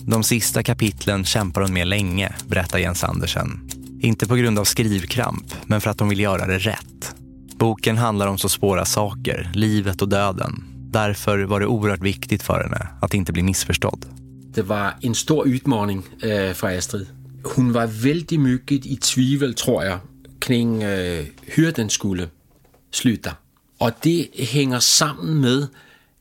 De 0.06 0.22
sista 0.22 0.62
kapitlen 0.62 1.24
kämpar 1.24 1.60
hon 1.60 1.72
med 1.72 1.86
länge, 1.86 2.34
berättar 2.48 2.78
Jens 2.78 3.04
Andersen. 3.04 3.70
Inte 4.00 4.26
på 4.26 4.34
grund 4.34 4.58
av 4.58 4.64
skrivkramp, 4.64 5.54
men 5.66 5.80
för 5.80 5.90
att 5.90 6.00
hon 6.00 6.08
vill 6.08 6.20
göra 6.20 6.46
det 6.46 6.58
rätt. 6.58 7.14
Boken 7.58 7.96
handlar 7.96 8.26
om 8.26 8.38
så 8.38 8.48
svåra 8.48 8.84
saker, 8.84 9.50
livet 9.54 10.02
och 10.02 10.08
döden. 10.08 10.64
Därför 10.90 11.44
var 11.44 11.60
det 11.60 11.66
oerhört 11.66 12.02
viktigt 12.02 12.42
för 12.42 12.62
henne 12.62 12.88
att 13.00 13.14
inte 13.14 13.32
bli 13.32 13.42
missförstådd. 13.42 14.06
Det 14.56 14.68
var 14.68 14.98
en 15.02 15.14
stor 15.14 15.44
utmaning 15.46 16.04
øh, 16.22 16.54
för 16.54 16.68
Astrid. 16.68 17.06
Hon 17.44 17.74
var 17.74 17.86
väldigt 17.86 18.40
mycket 18.40 18.86
i 18.86 18.96
tvivel, 18.96 19.54
tror 19.54 19.82
jag, 19.82 19.98
kring 20.40 20.82
øh, 20.82 21.26
hur 21.56 21.70
den 21.70 21.90
skulle 21.90 22.28
sluta. 22.92 23.30
Och 23.78 23.90
det 24.04 24.26
hänger 24.38 24.78
samman 24.78 25.40
med 25.40 25.66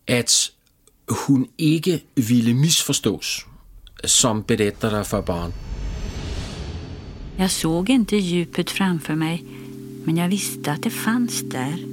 att 0.08 0.52
hon 1.08 1.48
inte 1.58 2.00
ville 2.16 2.54
missförstås 2.54 3.46
som 4.04 4.44
berättare 4.44 5.04
för 5.04 5.22
barn. 5.22 5.54
Jag 7.38 7.52
såg 7.52 7.90
inte 7.90 8.16
djupet 8.16 8.72
framför 8.72 9.16
mig, 9.16 9.44
men 10.04 10.18
jag 10.18 10.30
visste 10.30 10.72
att 10.72 10.84
det 10.84 10.90
fanns 10.90 11.42
där. 11.42 11.86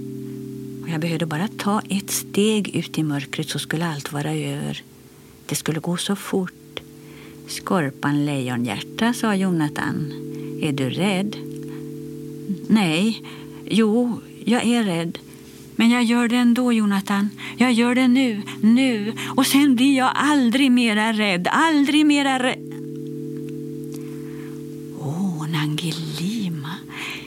Och 0.82 0.88
jag 0.88 1.00
behövde 1.00 1.26
bara 1.26 1.49
ta 1.58 1.82
ett 1.90 2.11
steg 2.11 2.76
ut 2.76 2.99
i 2.99 3.02
mörkret 3.02 3.49
så 3.49 3.58
skulle 3.58 3.87
allt 3.87 4.12
vara 4.12 4.34
över. 4.34 4.82
Det 5.52 5.56
skulle 5.56 5.80
gå 5.80 5.97
så 5.97 6.16
fort. 6.16 6.80
Skorpan 7.47 8.26
lejonhjärta, 8.26 9.12
sa 9.12 9.35
Jonathan. 9.35 10.12
Är 10.62 10.73
du 10.73 10.90
rädd? 10.90 11.37
Nej. 12.68 13.23
Jo, 13.64 14.21
jag 14.44 14.64
är 14.64 14.85
rädd. 14.85 15.18
Men 15.76 15.90
jag 15.90 16.04
gör 16.04 16.28
det 16.28 16.37
ändå, 16.37 16.73
Jonathan. 16.73 17.30
Jag 17.56 17.73
gör 17.73 17.94
det 17.94 18.09
nu, 18.09 18.42
nu. 18.61 19.12
Och 19.37 19.47
sen 19.47 19.76
blir 19.76 19.97
jag 19.97 20.11
aldrig 20.14 20.73
mera 20.73 21.12
rädd. 21.12 21.49
Aldrig 21.50 22.06
mera 22.06 22.42
rädd. 22.42 22.73
Åh, 24.99 25.47
Nangilima. 25.49 26.75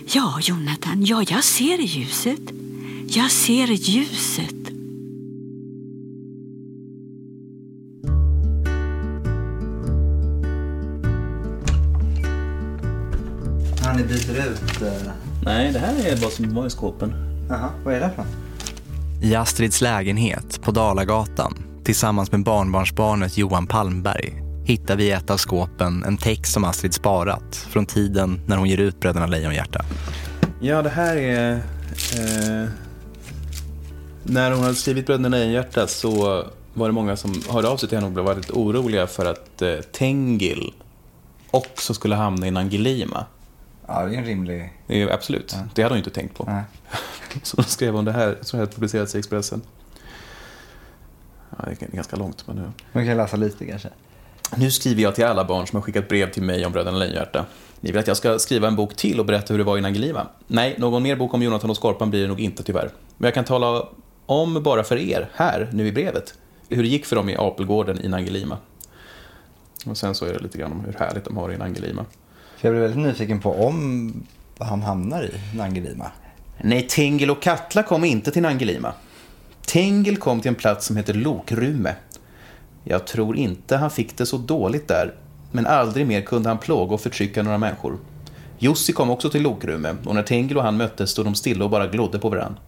Ja, 0.05 0.39
Jonathan, 0.41 1.05
ja, 1.05 1.24
jag 1.29 1.44
ser 1.44 1.77
ljuset. 1.77 2.51
Jag 3.08 3.32
ser 3.32 3.67
ljuset. 3.67 4.55
Ni 13.96 14.04
byter 14.04 14.52
ut? 14.52 14.82
Uh... 14.82 15.12
Nej, 15.44 15.72
det 15.72 15.80
här 15.80 16.06
är 16.06 16.16
vad 16.16 16.32
som 16.32 16.56
var 16.56 16.68
i 16.68 16.70
skåpen. 16.70 17.14
Jaha, 17.50 17.70
vad 17.84 17.94
är 17.94 18.00
det 18.00 18.12
för 18.16 18.25
I 19.28 19.36
Astrids 19.36 19.82
lägenhet 19.82 20.62
på 20.62 20.72
Dalagatan 20.72 21.58
tillsammans 21.84 22.32
med 22.32 22.44
barnbarnsbarnet 22.44 23.38
Johan 23.38 23.68
Palmberg 23.68 24.42
hittar 24.66 24.96
vi 24.96 25.04
i 25.04 25.12
ett 25.12 25.30
av 25.30 25.38
skåpen 25.38 26.04
en 26.04 26.18
text 26.18 26.54
som 26.54 26.64
Astrid 26.64 26.94
sparat 26.94 27.56
från 27.56 27.86
tiden 27.86 28.42
när 28.48 28.58
hon 28.58 28.70
ger 28.70 28.78
ut 28.78 29.00
Bröderna 29.00 29.28
Lejonhjärta. 29.28 29.86
Ja, 30.60 30.82
det 30.82 30.90
här 30.90 31.16
är... 31.16 31.52
Eh, 31.54 32.70
när 34.24 34.52
hon 34.52 34.64
hade 34.64 34.75
skrivit 34.75 35.06
Bröderna 35.06 35.30
Lejonhjärta 35.30 35.88
så 35.88 36.44
var 36.74 36.88
det 36.88 36.94
många 36.94 37.18
som 37.18 37.42
hörde 37.50 37.68
av 37.68 37.78
sig 37.78 37.90
till 37.90 37.98
henne 37.98 38.08
och 38.08 38.14
blev 38.14 38.25
väldigt 38.25 38.52
oroliga 38.52 39.08
för 39.08 39.25
att 39.25 39.62
eh, 39.62 39.75
Tengil 39.92 40.74
också 41.52 41.94
skulle 41.94 42.16
hamna 42.16 42.48
i 42.48 42.52
Nangilima. 42.52 43.25
Ja, 43.88 44.06
det 44.06 44.15
är 44.15 44.18
en 44.18 44.25
rimlig... 44.25 44.74
Är, 44.88 45.10
absolut, 45.10 45.54
ja. 45.58 45.68
det 45.74 45.84
hade 45.84 45.94
hon 45.94 45.98
inte 45.98 46.10
tänkt 46.10 46.38
på. 46.38 46.44
Nej. 46.44 46.63
Så 47.44 47.58
då 47.58 47.63
skrev 47.63 47.94
hon 47.94 48.06
det 48.06 48.12
här, 48.12 48.38
som 48.42 48.60
har 48.60 48.65
publicerats 48.65 49.15
i 49.15 49.20
Expressen. 49.20 49.62
Ja, 51.50 51.65
det 51.65 51.82
är 51.82 51.88
ganska 51.92 52.15
långt, 52.15 52.48
men 52.48 52.56
nu... 52.56 52.72
Man 52.92 53.06
kan 53.06 53.18
läsa 53.18 53.38
lite 53.38 53.65
kanske. 53.65 53.89
Nu 54.58 54.72
skriver 54.72 55.01
jag 55.01 55.15
till 55.15 55.25
alla 55.25 55.46
barn 55.46 55.68
som 55.68 55.77
har 55.77 55.82
skickat 55.82 56.08
brev 56.08 56.32
till 56.32 56.44
mig 56.44 56.65
om 56.65 56.72
Bröderna 56.72 56.98
Lejonhjärta. 56.98 57.46
Ni 57.80 57.92
vill 57.92 58.00
att 58.00 58.08
jag 58.08 58.18
ska 58.18 58.39
skriva 58.39 58.68
en 58.68 58.75
bok 58.75 58.96
till 58.96 59.20
och 59.20 59.25
berätta 59.25 59.54
hur 59.54 59.58
det 59.58 59.63
var 59.63 59.77
i 59.77 59.82
Nangiliva? 59.82 60.27
Nej, 60.48 60.75
någon 60.77 61.04
mer 61.04 61.15
bok 61.15 61.34
om 61.34 61.42
Jonathan 61.42 61.70
och 61.70 61.77
Skorpan 61.77 62.10
blir 62.10 62.22
det 62.22 62.27
nog 62.27 62.39
inte 62.39 62.63
tyvärr. 62.63 62.89
Men 63.18 63.27
jag 63.27 63.34
kan 63.34 63.46
tala 63.46 63.88
om 64.25 64.63
bara 64.63 64.84
för 64.84 64.98
er, 64.98 65.30
här, 65.34 65.70
nu 65.74 65.88
i 65.88 65.92
brevet, 65.92 66.34
hur 66.70 66.84
det 66.84 66.89
gick 66.89 67.06
för 67.06 67.15
dem 67.15 67.30
i 67.30 67.36
Apelgården 67.38 68.01
i 68.01 68.08
Nangilima. 68.08 68.58
Och 69.86 69.98
sen 69.98 70.15
så 70.15 70.25
är 70.25 70.34
det 70.34 70.39
lite 70.39 70.58
grann 70.58 70.72
om 70.72 70.86
hur 70.86 70.94
härligt 70.94 71.25
de 71.25 71.38
har 71.38 71.50
det 71.50 71.56
i 71.56 71.58
Nangilima. 71.58 72.06
För 72.58 72.68
jag 72.68 72.74
blir 72.74 72.82
väldigt 72.82 73.06
nyfiken 73.06 73.40
på 73.40 73.66
om 73.68 74.14
han 74.60 74.82
hamnar 74.82 75.24
i 75.24 75.58
Nangilima. 75.58 76.12
Nej, 76.62 76.88
Tengil 76.88 77.32
och 77.32 77.42
Katla 77.42 77.84
kom 77.84 78.04
inte 78.04 78.32
till 78.32 78.42
Nangilima. 78.42 78.94
Tengil 79.66 80.18
kom 80.18 80.42
till 80.42 80.50
en 80.50 80.56
plats 80.56 80.86
som 80.86 80.98
heter 80.98 81.14
Lokrume. 81.14 81.96
Jag 82.84 83.08
tror 83.08 83.38
inte 83.38 83.78
han 83.78 83.92
fick 83.92 84.18
det 84.18 84.26
så 84.26 84.38
dåligt 84.38 84.88
där, 84.88 85.14
men 85.52 85.66
aldrig 85.66 86.08
mer 86.08 86.22
kunde 86.22 86.50
han 86.50 86.58
plåga 86.58 86.94
och 86.94 87.02
förtrycka 87.02 87.44
några 87.44 87.58
människor. 87.58 87.98
Jussi 88.60 88.94
kom 88.94 89.10
också 89.10 89.30
till 89.30 89.42
Lokrume 89.42 89.96
och 90.06 90.16
när 90.16 90.24
Tengil 90.24 90.58
och 90.58 90.64
han 90.64 90.78
möttes 90.78 91.10
stod 91.10 91.26
de 91.26 91.36
stilla 91.36 91.64
och 91.64 91.72
bara 91.72 91.88
glodde 91.88 92.20
på 92.20 92.30
varann. 92.30 92.60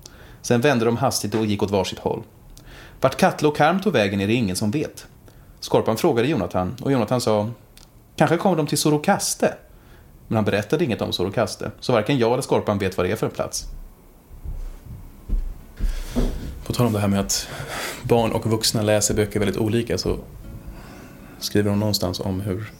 Sen 0.41 0.61
vände 0.61 0.85
de 0.85 0.97
hastigt 0.97 1.35
och 1.35 1.45
gick 1.45 1.63
åt 1.63 1.71
varsitt 1.71 1.99
håll. 1.99 2.23
Vart 3.01 3.17
Katla 3.17 3.49
och 3.49 3.57
Karm 3.57 3.79
tog 3.79 3.93
vägen 3.93 4.21
är 4.21 4.27
det 4.27 4.33
ingen 4.33 4.55
som 4.55 4.71
vet. 4.71 5.07
Skorpan 5.59 5.97
frågade 5.97 6.27
Jonathan 6.27 6.75
och 6.81 6.91
Jonathan 6.91 7.21
sa 7.21 7.49
Kanske 8.15 8.37
kommer 8.37 8.55
de 8.55 8.67
till 8.67 8.77
Sorokaste? 8.77 9.53
Men 10.27 10.35
han 10.35 10.45
berättade 10.45 10.83
inget 10.85 11.01
om 11.01 11.13
Sorokaste, 11.13 11.71
så 11.79 11.93
varken 11.93 12.17
jag 12.17 12.31
eller 12.31 12.41
Skorpan 12.41 12.77
vet 12.77 12.97
vad 12.97 13.05
det 13.05 13.11
är 13.11 13.15
för 13.15 13.25
en 13.25 13.31
plats. 13.31 13.65
På 16.65 16.73
tal 16.73 16.87
om 16.87 16.93
det 16.93 16.99
här 16.99 17.07
med 17.07 17.19
att 17.19 17.47
barn 18.03 18.31
och 18.31 18.45
vuxna 18.45 18.81
läser 18.81 19.13
böcker 19.13 19.39
väldigt 19.39 19.57
olika 19.57 19.97
så 19.97 20.17
skriver 21.39 21.69
hon 21.69 21.79
någonstans 21.79 22.19
om 22.19 22.41
hur 22.41 22.71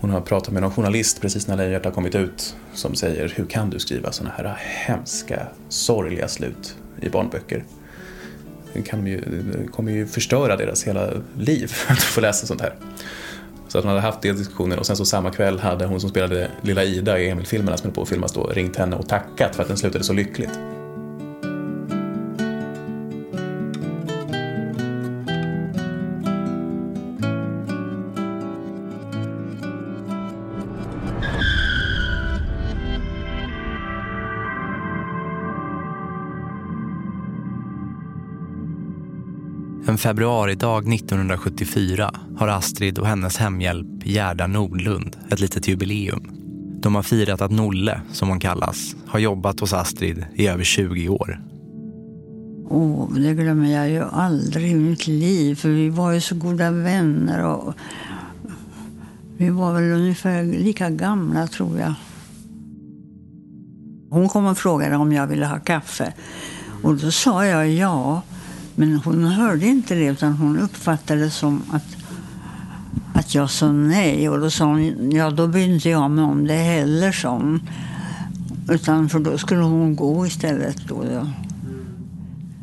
hon 0.00 0.10
har 0.10 0.20
pratat 0.20 0.52
med 0.52 0.62
någon 0.62 0.72
journalist 0.72 1.20
precis 1.20 1.46
när 1.46 1.56
Lejonhjärta 1.56 1.88
har 1.88 1.94
kommit 1.94 2.14
ut 2.14 2.56
som 2.74 2.94
säger 2.94 3.32
hur 3.36 3.46
kan 3.46 3.70
du 3.70 3.78
skriva 3.78 4.12
sådana 4.12 4.34
här 4.36 4.56
hemska, 4.58 5.46
sorgliga 5.68 6.28
slut 6.28 6.76
i 7.00 7.08
barnböcker? 7.08 7.64
Det, 8.72 8.82
kan 8.82 9.06
ju, 9.06 9.20
det 9.20 9.68
kommer 9.68 9.92
ju 9.92 10.06
förstöra 10.06 10.56
deras 10.56 10.84
hela 10.84 11.10
liv 11.38 11.72
att 11.88 12.02
få 12.02 12.20
läsa 12.20 12.46
sånt 12.46 12.60
här. 12.60 12.74
Så 13.74 13.78
att 13.78 13.84
man 13.84 13.94
hade 13.94 14.06
haft 14.06 14.22
det 14.22 14.32
diskussionen 14.32 14.78
och 14.78 14.86
sen 14.86 14.96
så 14.96 15.04
samma 15.04 15.30
kväll 15.30 15.58
hade 15.58 15.86
hon 15.86 16.00
som 16.00 16.10
spelade 16.10 16.50
lilla 16.60 16.84
Ida 16.84 17.18
i 17.18 17.30
Emil-filmerna 17.30 17.76
som 17.76 17.86
höll 17.86 17.94
på 17.94 18.02
att 18.02 18.08
filmas 18.08 18.32
då 18.32 18.46
ringt 18.46 18.76
henne 18.76 18.96
och 18.96 19.08
tackat 19.08 19.56
för 19.56 19.62
att 19.62 19.68
den 19.68 19.76
slutade 19.76 20.04
så 20.04 20.12
lyckligt. 20.12 20.58
En 39.94 39.98
februaridag 39.98 40.94
1974 40.94 42.14
har 42.36 42.48
Astrid 42.48 42.98
och 42.98 43.06
hennes 43.06 43.36
hemhjälp 43.36 43.86
Gerda 44.04 44.46
Nordlund 44.46 45.16
ett 45.30 45.40
litet 45.40 45.68
jubileum. 45.68 46.22
De 46.82 46.94
har 46.94 47.02
firat 47.02 47.40
att 47.40 47.50
Nolle, 47.50 48.00
som 48.12 48.28
hon 48.28 48.40
kallas, 48.40 48.96
har 49.06 49.18
jobbat 49.18 49.60
hos 49.60 49.72
Astrid 49.72 50.24
i 50.34 50.46
över 50.46 50.64
20 50.64 51.08
år. 51.08 51.40
Oh, 52.68 53.14
det 53.14 53.34
glömmer 53.34 53.72
jag 53.72 53.90
ju 53.90 54.02
aldrig 54.02 54.70
i 54.70 54.74
mitt 54.74 55.06
liv, 55.06 55.54
för 55.54 55.68
vi 55.68 55.88
var 55.88 56.12
ju 56.12 56.20
så 56.20 56.34
goda 56.34 56.70
vänner. 56.70 57.44
Och 57.44 57.74
vi 59.36 59.50
var 59.50 59.74
väl 59.74 59.92
ungefär 59.92 60.44
lika 60.44 60.90
gamla, 60.90 61.46
tror 61.46 61.78
jag. 61.78 61.94
Hon 64.10 64.28
kom 64.28 64.46
och 64.46 64.58
frågade 64.58 64.96
om 64.96 65.12
jag 65.12 65.26
ville 65.26 65.46
ha 65.46 65.58
kaffe. 65.58 66.12
Och 66.82 66.94
då 66.94 67.10
sa 67.10 67.46
jag 67.46 67.70
ja. 67.70 68.22
Men 68.74 68.94
hon 68.94 69.24
hörde 69.24 69.66
inte 69.66 69.94
det, 69.94 70.06
utan 70.06 70.32
hon 70.32 70.58
uppfattade 70.58 71.20
det 71.20 71.30
som 71.30 71.62
att, 71.70 71.96
att 73.14 73.34
jag 73.34 73.50
sa 73.50 73.72
nej. 73.72 74.28
Och 74.28 74.40
då 74.40 74.50
sa 74.50 74.64
hon, 74.64 75.10
ja 75.10 75.30
då 75.30 75.46
brydde 75.46 75.74
inte 75.74 75.88
jag 75.88 76.10
mig 76.10 76.24
om 76.24 76.46
det 76.46 76.54
heller, 76.54 77.12
sa 77.12 77.30
hon. 77.30 77.68
Utan 78.68 79.08
för 79.08 79.18
då 79.18 79.38
skulle 79.38 79.60
hon 79.60 79.96
gå 79.96 80.26
istället. 80.26 80.76
Då, 80.88 81.04
ja. 81.12 81.26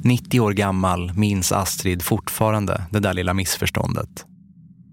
90 0.04 0.40
år 0.40 0.52
gammal 0.52 1.14
minns 1.16 1.52
Astrid 1.52 2.02
fortfarande 2.02 2.82
det 2.92 3.00
där 3.00 3.14
lilla 3.14 3.34
missförståndet. 3.34 4.26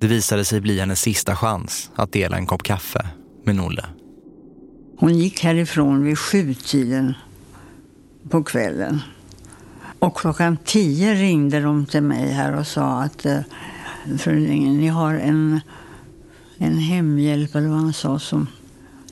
Det 0.00 0.06
visade 0.06 0.44
sig 0.44 0.60
bli 0.60 0.80
hennes 0.80 1.00
sista 1.00 1.36
chans 1.36 1.90
att 1.94 2.12
dela 2.12 2.36
en 2.36 2.46
kopp 2.46 2.62
kaffe 2.62 3.06
med 3.44 3.56
Nolle. 3.56 3.84
Hon 4.98 5.18
gick 5.18 5.44
härifrån 5.44 6.04
vid 6.04 6.18
sjutiden 6.18 7.14
på 8.30 8.44
kvällen. 8.44 9.00
Och 9.98 10.16
klockan 10.16 10.56
tio 10.64 11.14
ringde 11.14 11.60
de 11.60 11.86
till 11.86 12.02
mig 12.02 12.28
här 12.28 12.56
och 12.56 12.66
sa 12.66 13.02
att 13.02 13.26
eh, 13.26 13.40
fru 14.04 14.18
för 14.18 14.32
ni 14.32 14.88
har 14.88 15.14
en, 15.14 15.60
en 16.58 16.78
hemhjälp, 16.78 17.54
eller 17.54 17.68
vad 17.68 17.78
han 17.78 17.92
sa, 17.92 18.18
som 18.18 18.46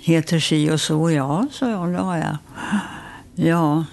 heter 0.00 0.40
si 0.40 0.70
och 0.70 0.80
så. 0.80 1.10
Ja, 1.10 1.46
sa 1.52 1.70
jag, 1.70 1.92
det 1.92 1.98
har 1.98 2.16
jag. 2.16 2.36
Ja, 3.34 3.84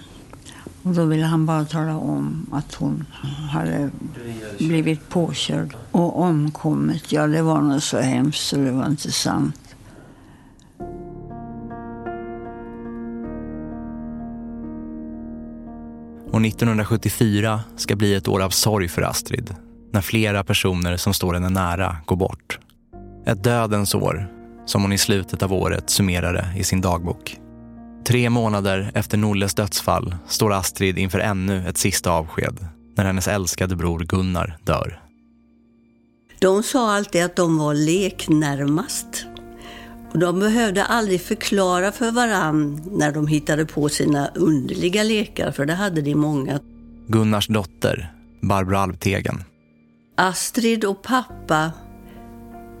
och 0.82 0.94
då 0.94 1.04
ville 1.04 1.24
han 1.24 1.46
bara 1.46 1.64
tala 1.64 1.96
om 1.96 2.46
att 2.52 2.74
hon 2.74 3.04
hade 3.50 3.90
blivit 4.58 5.08
påkörd 5.08 5.76
och 5.90 6.20
omkommit. 6.20 7.12
Ja, 7.12 7.26
det 7.26 7.42
var 7.42 7.60
nog 7.60 7.82
så 7.82 7.98
hemskt 7.98 8.42
så 8.42 8.56
det 8.56 8.72
var 8.72 8.86
inte 8.86 9.12
sant. 9.12 9.60
Och 16.34 16.46
1974 16.46 17.60
ska 17.76 17.96
bli 17.96 18.14
ett 18.14 18.28
år 18.28 18.42
av 18.42 18.50
sorg 18.50 18.88
för 18.88 19.02
Astrid 19.02 19.54
när 19.92 20.00
flera 20.00 20.44
personer 20.44 20.96
som 20.96 21.14
står 21.14 21.34
henne 21.34 21.48
nära 21.48 21.96
går 22.06 22.16
bort. 22.16 22.58
Ett 23.26 23.44
dödens 23.44 23.94
år 23.94 24.28
som 24.66 24.82
hon 24.82 24.92
i 24.92 24.98
slutet 24.98 25.42
av 25.42 25.52
året 25.52 25.90
summerade 25.90 26.46
i 26.56 26.64
sin 26.64 26.80
dagbok. 26.80 27.38
Tre 28.06 28.30
månader 28.30 28.90
efter 28.94 29.18
Nolles 29.18 29.54
dödsfall 29.54 30.16
står 30.28 30.52
Astrid 30.52 30.98
inför 30.98 31.18
ännu 31.18 31.68
ett 31.68 31.78
sista 31.78 32.10
avsked 32.10 32.66
när 32.96 33.04
hennes 33.04 33.28
älskade 33.28 33.76
bror 33.76 34.00
Gunnar 34.00 34.58
dör. 34.62 35.00
De 36.40 36.62
sa 36.62 36.92
alltid 36.92 37.24
att 37.24 37.36
de 37.36 37.58
var 37.58 37.74
leknärmast. 37.74 39.26
Och 40.14 40.20
de 40.20 40.40
behövde 40.40 40.84
aldrig 40.84 41.20
förklara 41.20 41.92
för 41.92 42.10
varann 42.10 42.82
när 42.90 43.12
de 43.12 43.26
hittade 43.26 43.66
på 43.66 43.88
sina 43.88 44.28
underliga 44.34 45.02
lekar, 45.02 45.50
för 45.50 45.66
det 45.66 45.74
hade 45.74 46.00
de 46.00 46.14
många. 46.14 46.60
Gunnars 47.06 47.48
dotter, 47.48 48.12
Barbro 48.40 48.76
Alvtegen. 48.76 49.44
Astrid 50.16 50.84
och 50.84 51.02
pappa 51.02 51.72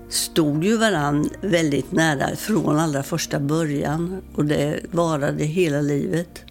stod 0.08 0.64
ju 0.64 0.76
varann 0.76 1.30
väldigt 1.40 1.92
nära 1.92 2.36
från 2.36 2.78
allra 2.78 3.02
första 3.02 3.40
början 3.40 4.22
och 4.34 4.44
det 4.44 4.80
varade 4.90 5.44
hela 5.44 5.80
livet. 5.80 6.44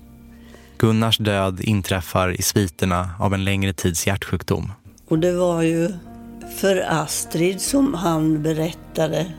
Gunnars 0.78 1.18
död 1.18 1.60
inträffar 1.62 2.40
i 2.40 2.42
sviterna 2.42 3.10
av 3.20 3.34
en 3.34 3.44
längre 3.44 3.74
tids 3.74 4.08
hjärtsjukdom. 4.08 4.72
Och 5.08 5.20
det 5.20 5.34
var 5.34 5.62
ju 5.62 5.90
för 6.58 6.86
Astrid 6.90 7.62
som 7.62 7.94
han 7.94 8.44
berättade 8.44 9.34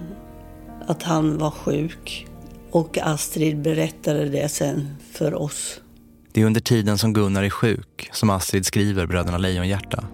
att 0.87 1.03
han 1.03 1.38
var 1.38 1.51
sjuk 1.51 2.27
och 2.70 2.99
Astrid 2.99 3.62
berättade 3.62 4.29
det 4.29 4.49
sen 4.49 4.97
för 5.12 5.35
oss. 5.35 5.81
Det 6.33 6.40
är 6.40 6.47
under 6.47 6.61
tiden 6.61 6.99
som 6.99 7.12
Gunnar 7.12 7.42
är 7.42 7.51
sjuk 7.51 8.09
som 8.12 8.31
Astrid 8.31 8.66
skriver 8.66 9.07
Bröderna 9.07 9.38
Lejonhjärta. 9.38 10.05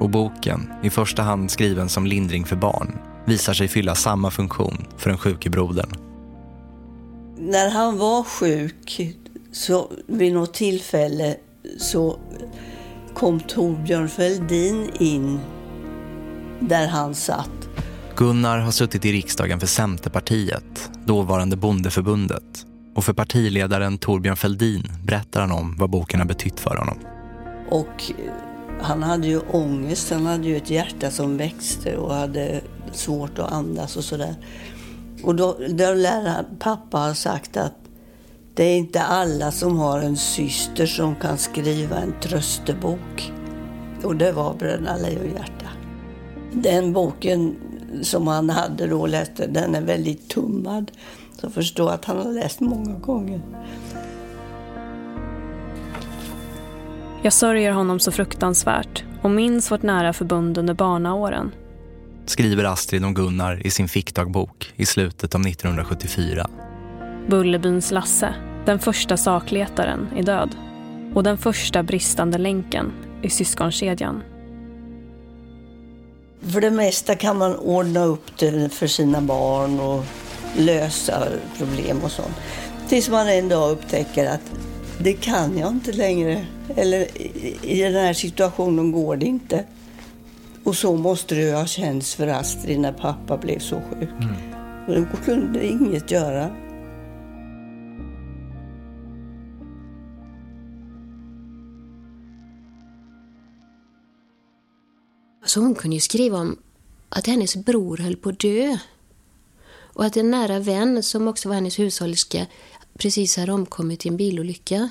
Och 0.00 0.10
boken, 0.10 0.72
i 0.82 0.90
första 0.90 1.22
hand 1.22 1.50
skriven 1.50 1.88
som 1.88 2.06
lindring 2.06 2.44
för 2.44 2.56
barn, 2.56 2.98
visar 3.26 3.54
sig 3.54 3.68
fylla 3.68 3.94
samma 3.94 4.30
funktion 4.30 4.86
för 4.96 5.10
den 5.10 5.18
sjuke 5.18 5.50
brodern. 5.50 5.90
När 7.38 7.70
han 7.70 7.98
var 7.98 8.22
sjuk, 8.22 9.14
så 9.52 9.90
vid 10.06 10.32
något 10.32 10.54
tillfälle, 10.54 11.36
så 11.78 12.18
kom 13.14 13.40
Torbjörn 13.40 14.08
Fälldin 14.08 14.90
in 14.98 15.38
där 16.60 16.86
han 16.86 17.14
satt. 17.14 17.55
Gunnar 18.16 18.58
har 18.58 18.70
suttit 18.70 19.04
i 19.04 19.12
riksdagen 19.12 19.60
för 19.60 19.66
Centerpartiet, 19.66 20.90
dåvarande 21.04 21.56
bondeförbundet. 21.56 22.66
Och 22.94 23.04
för 23.04 23.12
partiledaren 23.12 23.98
Torbjörn 23.98 24.36
Fälldin 24.36 24.82
berättar 25.04 25.40
han 25.40 25.52
om 25.52 25.76
vad 25.78 25.90
boken 25.90 26.20
har 26.20 26.26
betytt 26.26 26.60
för 26.60 26.76
honom. 26.76 26.98
Och 27.68 28.12
eh, 28.18 28.32
han 28.80 29.02
hade 29.02 29.26
ju 29.26 29.40
ångest, 29.40 30.10
han 30.10 30.26
hade 30.26 30.48
ju 30.48 30.56
ett 30.56 30.70
hjärta 30.70 31.10
som 31.10 31.36
växte 31.36 31.96
och 31.96 32.14
hade 32.14 32.60
svårt 32.92 33.38
att 33.38 33.52
andas 33.52 33.96
och 33.96 34.04
sådär. 34.04 34.34
Och 35.22 35.34
då, 35.34 35.56
då 35.68 35.94
lär 35.94 36.44
pappa 36.58 36.98
ha 36.98 37.14
sagt 37.14 37.56
att 37.56 37.74
det 38.54 38.64
är 38.64 38.76
inte 38.76 39.02
alla 39.02 39.50
som 39.52 39.78
har 39.78 40.00
en 40.00 40.16
syster 40.16 40.86
som 40.86 41.16
kan 41.16 41.38
skriva 41.38 41.96
en 41.96 42.14
tröstebok. 42.20 43.32
Och 44.02 44.16
det 44.16 44.32
var 44.32 44.54
Bröderna 44.54 44.96
Lejonhjärta. 44.96 45.66
Den 46.52 46.92
boken 46.92 47.56
som 48.02 48.26
han 48.26 48.50
hade 48.50 48.86
då 48.86 49.06
läste, 49.06 49.46
den 49.46 49.74
är 49.74 49.80
väldigt 49.80 50.28
tummad. 50.28 50.90
Så 51.40 51.50
förstå 51.50 51.88
att 51.88 52.04
han 52.04 52.16
har 52.16 52.32
läst 52.32 52.60
många 52.60 52.98
gånger. 52.98 53.40
Jag 57.22 57.32
sörjer 57.32 57.72
honom 57.72 58.00
så 58.00 58.12
fruktansvärt 58.12 59.04
och 59.22 59.30
minns 59.30 59.70
vårt 59.70 59.82
nära 59.82 60.12
förbund 60.12 60.58
under 60.58 60.74
barnaåren. 60.74 61.52
Skriver 62.26 62.64
Astrid 62.64 63.04
om 63.04 63.14
Gunnar 63.14 63.66
i 63.66 63.70
sin 63.70 63.88
fickdagbok 63.88 64.72
i 64.76 64.86
slutet 64.86 65.34
av 65.34 65.40
1974. 65.40 66.50
Bullerbyns 67.28 67.90
Lasse, 67.90 68.34
den 68.64 68.78
första 68.78 69.16
sakletaren, 69.16 70.08
är 70.16 70.22
död. 70.22 70.56
Och 71.14 71.22
den 71.22 71.38
första 71.38 71.82
bristande 71.82 72.38
länken 72.38 72.92
i 73.22 73.30
syskonkedjan. 73.30 74.22
För 76.52 76.60
det 76.60 76.70
mesta 76.70 77.14
kan 77.14 77.38
man 77.38 77.56
ordna 77.56 78.04
upp 78.04 78.38
det 78.38 78.68
för 78.72 78.86
sina 78.86 79.20
barn 79.20 79.80
och 79.80 80.04
lösa 80.56 81.28
problem 81.58 82.00
och 82.04 82.10
sånt. 82.10 82.34
Tills 82.88 83.08
man 83.08 83.28
en 83.28 83.48
dag 83.48 83.70
upptäcker 83.70 84.26
att 84.26 84.52
det 84.98 85.12
kan 85.12 85.58
jag 85.58 85.68
inte 85.68 85.92
längre. 85.92 86.46
Eller 86.76 87.06
i 87.66 87.82
den 87.82 87.94
här 87.94 88.12
situationen 88.12 88.92
går 88.92 89.16
det 89.16 89.26
inte. 89.26 89.64
Och 90.64 90.76
så 90.76 90.96
måste 90.96 91.34
det 91.34 91.40
ju 91.40 91.52
ha 91.52 91.66
känts 91.66 92.14
för 92.14 92.26
Astrid 92.26 92.80
när 92.80 92.92
pappa 92.92 93.36
blev 93.36 93.58
så 93.58 93.76
sjuk. 93.76 94.10
Mm. 94.20 94.34
Hon 94.86 95.08
kunde 95.24 95.66
inget 95.66 96.10
göra. 96.10 96.50
Alltså 105.46 105.60
hon 105.60 105.74
kunde 105.74 105.96
ju 105.96 106.00
skriva 106.00 106.38
om 106.38 106.56
att 107.08 107.26
hennes 107.26 107.56
bror 107.56 107.96
höll 107.96 108.16
på 108.16 108.28
att 108.28 108.38
dö. 108.38 108.78
Och 109.68 110.04
att 110.04 110.16
en 110.16 110.30
nära 110.30 110.58
vän, 110.58 111.02
som 111.02 111.28
också 111.28 111.48
var 111.48 111.54
hennes 111.54 111.78
hushållerska, 111.78 112.46
precis 112.98 113.36
hade 113.36 113.52
omkommit 113.52 114.06
i 114.06 114.08
en 114.08 114.16
bilolycka. 114.16 114.90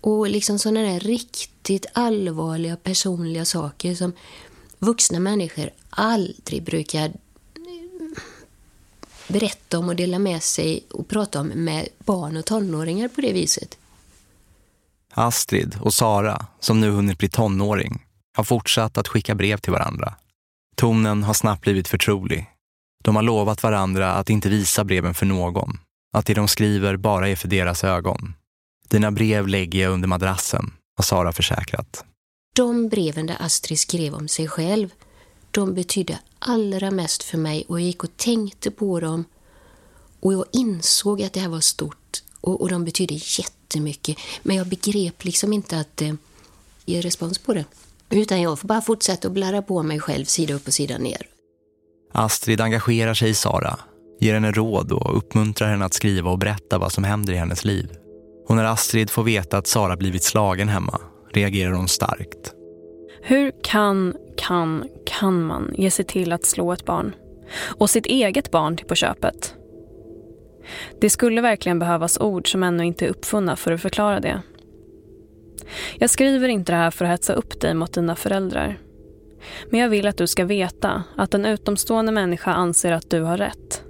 Och 0.00 0.28
liksom 0.28 0.58
sådana 0.58 0.80
där 0.80 1.00
riktigt 1.00 1.86
allvarliga 1.92 2.76
personliga 2.76 3.44
saker 3.44 3.94
som 3.94 4.12
vuxna 4.78 5.20
människor 5.20 5.70
aldrig 5.90 6.62
brukar 6.62 7.12
berätta 9.28 9.78
om 9.78 9.88
och 9.88 9.96
dela 9.96 10.18
med 10.18 10.42
sig 10.42 10.84
och 10.90 11.08
prata 11.08 11.40
om 11.40 11.46
med 11.46 11.88
barn 11.98 12.36
och 12.36 12.44
tonåringar 12.44 13.08
på 13.08 13.20
det 13.20 13.32
viset. 13.32 13.78
Astrid 15.10 15.78
och 15.80 15.94
Sara, 15.94 16.46
som 16.60 16.80
nu 16.80 16.90
hunnit 16.90 17.18
bli 17.18 17.28
tonåring, 17.28 18.05
har 18.36 18.44
fortsatt 18.44 18.98
att 18.98 19.08
skicka 19.08 19.34
brev 19.34 19.56
till 19.56 19.72
varandra. 19.72 20.14
Tonen 20.76 21.22
har 21.22 21.34
snabbt 21.34 21.62
blivit 21.62 21.88
förtrolig. 21.88 22.46
De 23.04 23.16
har 23.16 23.22
lovat 23.22 23.62
varandra 23.62 24.12
att 24.12 24.30
inte 24.30 24.48
visa 24.48 24.84
breven 24.84 25.14
för 25.14 25.26
någon. 25.26 25.78
Att 26.12 26.26
det 26.26 26.34
de 26.34 26.48
skriver 26.48 26.96
bara 26.96 27.28
är 27.28 27.36
för 27.36 27.48
deras 27.48 27.84
ögon. 27.84 28.34
Dina 28.88 29.10
brev 29.10 29.48
lägger 29.48 29.82
jag 29.82 29.92
under 29.92 30.08
madrassen, 30.08 30.72
har 30.96 31.04
Sara 31.04 31.32
försäkrat. 31.32 32.04
De 32.56 32.88
breven 32.88 33.26
där 33.26 33.36
Astrid 33.40 33.78
skrev 33.78 34.14
om 34.14 34.28
sig 34.28 34.48
själv, 34.48 34.88
de 35.50 35.74
betydde 35.74 36.18
allra 36.38 36.90
mest 36.90 37.22
för 37.22 37.38
mig 37.38 37.64
och 37.68 37.80
jag 37.80 37.86
gick 37.86 38.04
och 38.04 38.16
tänkte 38.16 38.70
på 38.70 39.00
dem 39.00 39.24
och 40.20 40.32
jag 40.32 40.44
insåg 40.52 41.22
att 41.22 41.32
det 41.32 41.40
här 41.40 41.48
var 41.48 41.60
stort 41.60 42.22
och, 42.40 42.60
och 42.60 42.68
de 42.68 42.84
betydde 42.84 43.14
jättemycket. 43.14 44.16
Men 44.42 44.56
jag 44.56 44.66
begrep 44.66 45.24
liksom 45.24 45.52
inte 45.52 45.80
att 45.80 46.02
eh, 46.02 46.14
ge 46.84 47.00
respons 47.00 47.38
på 47.38 47.54
det. 47.54 47.64
Utan 48.10 48.42
jag 48.42 48.58
får 48.58 48.68
bara 48.68 48.80
fortsätta 48.80 49.28
att 49.28 49.34
blära 49.34 49.62
på 49.62 49.82
mig 49.82 50.00
själv 50.00 50.24
sida 50.24 50.54
upp 50.54 50.66
och 50.66 50.74
sida 50.74 50.98
ner. 50.98 51.22
Astrid 52.12 52.60
engagerar 52.60 53.14
sig 53.14 53.30
i 53.30 53.34
Sara, 53.34 53.78
ger 54.20 54.34
henne 54.34 54.52
råd 54.52 54.92
och 54.92 55.16
uppmuntrar 55.16 55.68
henne 55.68 55.84
att 55.84 55.94
skriva 55.94 56.30
och 56.30 56.38
berätta 56.38 56.78
vad 56.78 56.92
som 56.92 57.04
händer 57.04 57.32
i 57.32 57.36
hennes 57.36 57.64
liv. 57.64 57.90
Och 58.48 58.56
när 58.56 58.64
Astrid 58.64 59.10
får 59.10 59.22
veta 59.22 59.58
att 59.58 59.66
Sara 59.66 59.96
blivit 59.96 60.22
slagen 60.22 60.68
hemma 60.68 61.00
reagerar 61.32 61.72
hon 61.72 61.88
starkt. 61.88 62.52
Hur 63.22 63.52
kan, 63.62 64.14
kan, 64.36 64.88
kan 65.06 65.42
man 65.42 65.74
ge 65.78 65.90
sig 65.90 66.04
till 66.04 66.32
att 66.32 66.44
slå 66.44 66.72
ett 66.72 66.84
barn? 66.84 67.14
Och 67.64 67.90
sitt 67.90 68.06
eget 68.06 68.50
barn 68.50 68.76
till 68.76 68.86
på 68.86 68.94
köpet? 68.94 69.54
Det 71.00 71.10
skulle 71.10 71.40
verkligen 71.40 71.78
behövas 71.78 72.20
ord 72.20 72.52
som 72.52 72.62
ännu 72.62 72.84
inte 72.84 73.04
är 73.04 73.08
uppfunna 73.08 73.56
för 73.56 73.72
att 73.72 73.82
förklara 73.82 74.20
det. 74.20 74.42
Jag 75.98 76.10
skriver 76.10 76.48
inte 76.48 76.72
det 76.72 76.76
här 76.76 76.90
för 76.90 77.04
att 77.04 77.10
hetsa 77.10 77.32
upp 77.32 77.60
dig 77.60 77.74
mot 77.74 77.92
dina 77.92 78.16
föräldrar. 78.16 78.78
Men 79.70 79.80
jag 79.80 79.88
vill 79.88 80.06
att 80.06 80.16
du 80.16 80.26
ska 80.26 80.44
veta 80.44 81.02
att 81.16 81.34
en 81.34 81.46
utomstående 81.46 82.12
människa 82.12 82.52
anser 82.52 82.92
att 82.92 83.10
du 83.10 83.22
har 83.22 83.36
rätt. 83.36 83.82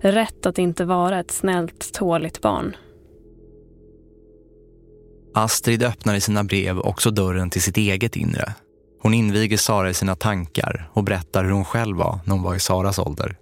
Rätt 0.00 0.46
att 0.46 0.58
inte 0.58 0.84
vara 0.84 1.20
ett 1.20 1.30
snällt, 1.30 1.92
tåligt 1.94 2.40
barn. 2.40 2.76
Astrid 5.34 5.82
öppnar 5.82 6.14
i 6.14 6.20
sina 6.20 6.44
brev 6.44 6.78
också 6.78 7.10
dörren 7.10 7.50
till 7.50 7.62
sitt 7.62 7.76
eget 7.76 8.16
inre. 8.16 8.54
Hon 9.02 9.14
inviger 9.14 9.56
Sara 9.56 9.90
i 9.90 9.94
sina 9.94 10.14
tankar 10.14 10.90
och 10.92 11.04
berättar 11.04 11.44
hur 11.44 11.50
hon 11.50 11.64
själv 11.64 11.96
var 11.96 12.18
när 12.24 12.34
hon 12.34 12.42
var 12.42 12.54
i 12.54 12.60
Saras 12.60 12.98
ålder. 12.98 13.36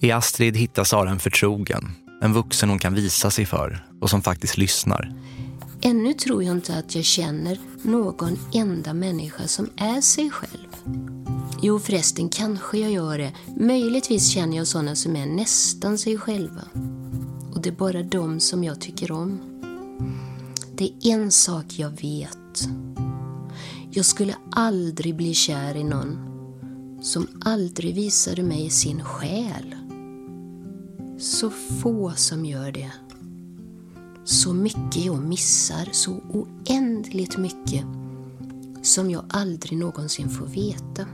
I 0.00 0.10
Astrid 0.10 0.56
hittar 0.56 0.84
Sara 0.84 1.10
en 1.10 1.18
förtrogen, 1.18 1.92
en 2.22 2.32
vuxen 2.32 2.68
hon 2.68 2.78
kan 2.78 2.94
visa 2.94 3.30
sig 3.30 3.46
för 3.46 3.86
och 4.00 4.10
som 4.10 4.22
faktiskt 4.22 4.56
lyssnar. 4.56 5.12
Ännu 5.84 6.12
tror 6.14 6.44
jag 6.44 6.56
inte 6.56 6.76
att 6.76 6.94
jag 6.94 7.04
känner 7.04 7.60
någon 7.82 8.38
enda 8.52 8.94
människa 8.94 9.46
som 9.46 9.70
är 9.76 10.00
sig 10.00 10.30
själv. 10.30 10.76
Jo 11.62 11.78
förresten, 11.78 12.28
kanske 12.28 12.78
jag 12.78 12.90
gör 12.92 13.18
det. 13.18 13.32
Möjligtvis 13.56 14.28
känner 14.28 14.56
jag 14.56 14.66
sådana 14.66 14.96
som 14.96 15.16
är 15.16 15.26
nästan 15.26 15.98
sig 15.98 16.18
själva. 16.18 16.62
Och 17.54 17.62
det 17.62 17.68
är 17.68 17.74
bara 17.74 18.02
dem 18.02 18.40
som 18.40 18.64
jag 18.64 18.80
tycker 18.80 19.12
om. 19.12 19.40
Det 20.74 20.84
är 20.84 21.12
en 21.12 21.30
sak 21.30 21.64
jag 21.68 21.90
vet. 21.90 22.68
Jag 23.90 24.04
skulle 24.04 24.34
aldrig 24.50 25.16
bli 25.16 25.34
kär 25.34 25.76
i 25.76 25.84
någon 25.84 26.18
som 27.02 27.26
aldrig 27.44 27.94
visade 27.94 28.42
mig 28.42 28.70
sin 28.70 29.04
själ. 29.04 29.74
Så 31.18 31.50
få 31.50 32.12
som 32.16 32.44
gör 32.44 32.72
det. 32.72 32.92
Så 34.24 34.52
mycket 34.52 34.96
jag 34.96 35.22
missar, 35.22 35.88
så 35.92 36.12
oändligt 36.12 37.36
mycket 37.36 37.84
som 38.82 39.10
jag 39.10 39.24
aldrig 39.28 39.78
någonsin 39.78 40.30
får 40.30 40.46
veta. 40.46 41.06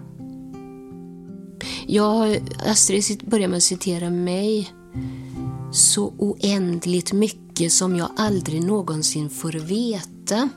Jag, 1.87 2.41
Astrid 2.67 3.25
börjar 3.27 3.49
med 3.49 3.57
att 3.57 3.63
citera 3.63 4.11
mig. 4.11 4.73
Så 5.73 6.13
oändligt 6.19 7.13
mycket 7.13 7.73
som 7.73 7.97
jag 7.97 8.11
aldrig 8.17 8.65
någonsin 8.65 9.31
får 9.31 9.53
veta. 9.53 10.49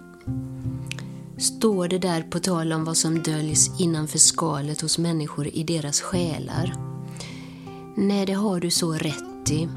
Står 1.38 1.88
det 1.88 2.00
där 2.00 2.22
på 2.22 2.40
tal 2.40 2.74
om 2.74 2.86
vad 2.86 2.98
som 2.98 3.24
döljs 3.24 3.80
innanför 3.80 4.20
skalet 4.20 4.82
hos 4.82 4.98
människor 4.98 5.48
i 5.48 5.64
deras 5.64 6.02
själar. 6.02 6.76
Nej, 7.98 8.26
det 8.26 8.34
har 8.34 8.60
du 8.60 8.72
så 8.72 8.92
rätt 8.92 9.52
i. 9.52 9.68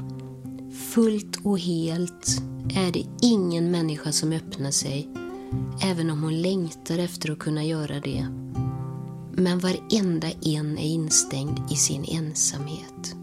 Fullt 0.95 1.39
och 1.43 1.59
helt 1.59 2.41
är 2.75 2.91
det 2.91 3.05
ingen 3.21 3.71
människa 3.71 4.11
som 4.11 4.31
öppnar 4.31 4.71
sig, 4.71 5.09
även 5.83 6.09
om 6.09 6.23
hon 6.23 6.41
längtar 6.41 6.97
efter 6.97 7.31
att 7.31 7.39
kunna 7.39 7.63
göra 7.63 7.99
det. 7.99 8.27
Men 9.31 9.59
varenda 9.59 10.27
en 10.41 10.77
är 10.77 10.85
instängd 10.85 11.59
i 11.71 11.75
sin 11.75 12.05
ensamhet. 12.05 13.15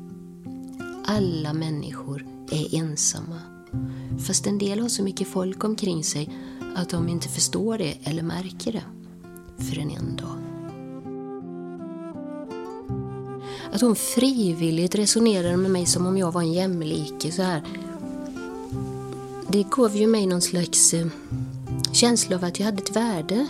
Alla 1.04 1.52
människor 1.52 2.26
är 2.50 2.74
ensamma. 2.74 3.40
Fast 4.26 4.46
en 4.46 4.58
del 4.58 4.80
har 4.80 4.88
så 4.88 5.02
mycket 5.02 5.28
folk 5.28 5.64
omkring 5.64 6.04
sig 6.04 6.30
att 6.76 6.90
de 6.90 7.08
inte 7.08 7.28
förstår 7.28 7.78
det 7.78 7.98
eller 8.02 8.22
märker 8.22 8.72
det 8.72 8.85
förrän 9.64 9.90
en 9.90 10.16
dag. 10.16 10.41
Att 13.72 13.80
hon 13.80 13.96
frivilligt 13.96 14.94
resonerar 14.94 15.56
med 15.56 15.70
mig 15.70 15.87
som 15.87 16.06
om 16.06 16.18
jag 16.18 16.32
var 16.32 16.40
en 16.40 16.52
jämlike 16.52 17.32
så 17.32 17.42
här. 17.42 17.62
Det 19.48 19.66
gav 19.70 19.96
ju 19.96 20.06
mig 20.06 20.26
någon 20.26 20.42
slags 20.42 20.94
eh, 20.94 21.06
känsla 21.92 22.37
av 22.37 22.44
att 22.44 22.58
jag 22.58 22.66
hade 22.66 22.82
ett 22.82 22.96
värde. 22.96 23.46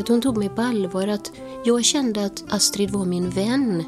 Att 0.00 0.08
hon 0.08 0.20
tog 0.20 0.36
mig 0.36 0.48
på 0.48 0.62
allvar. 0.62 1.08
Att 1.08 1.32
jag 1.64 1.84
kände 1.84 2.24
att 2.24 2.44
Astrid 2.48 2.90
var 2.90 3.04
min 3.04 3.30
vän. 3.30 3.84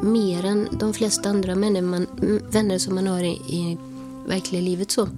Mer 0.00 0.44
än 0.44 0.68
de 0.72 0.94
flesta 0.94 1.28
andra 1.30 1.54
man, 1.54 2.06
vänner 2.50 2.78
som 2.78 2.94
man 2.94 3.06
har 3.06 3.22
i, 3.22 3.32
i 3.48 3.78
verkliga 4.26 4.62
livet. 4.62 4.90
så. 4.90 5.08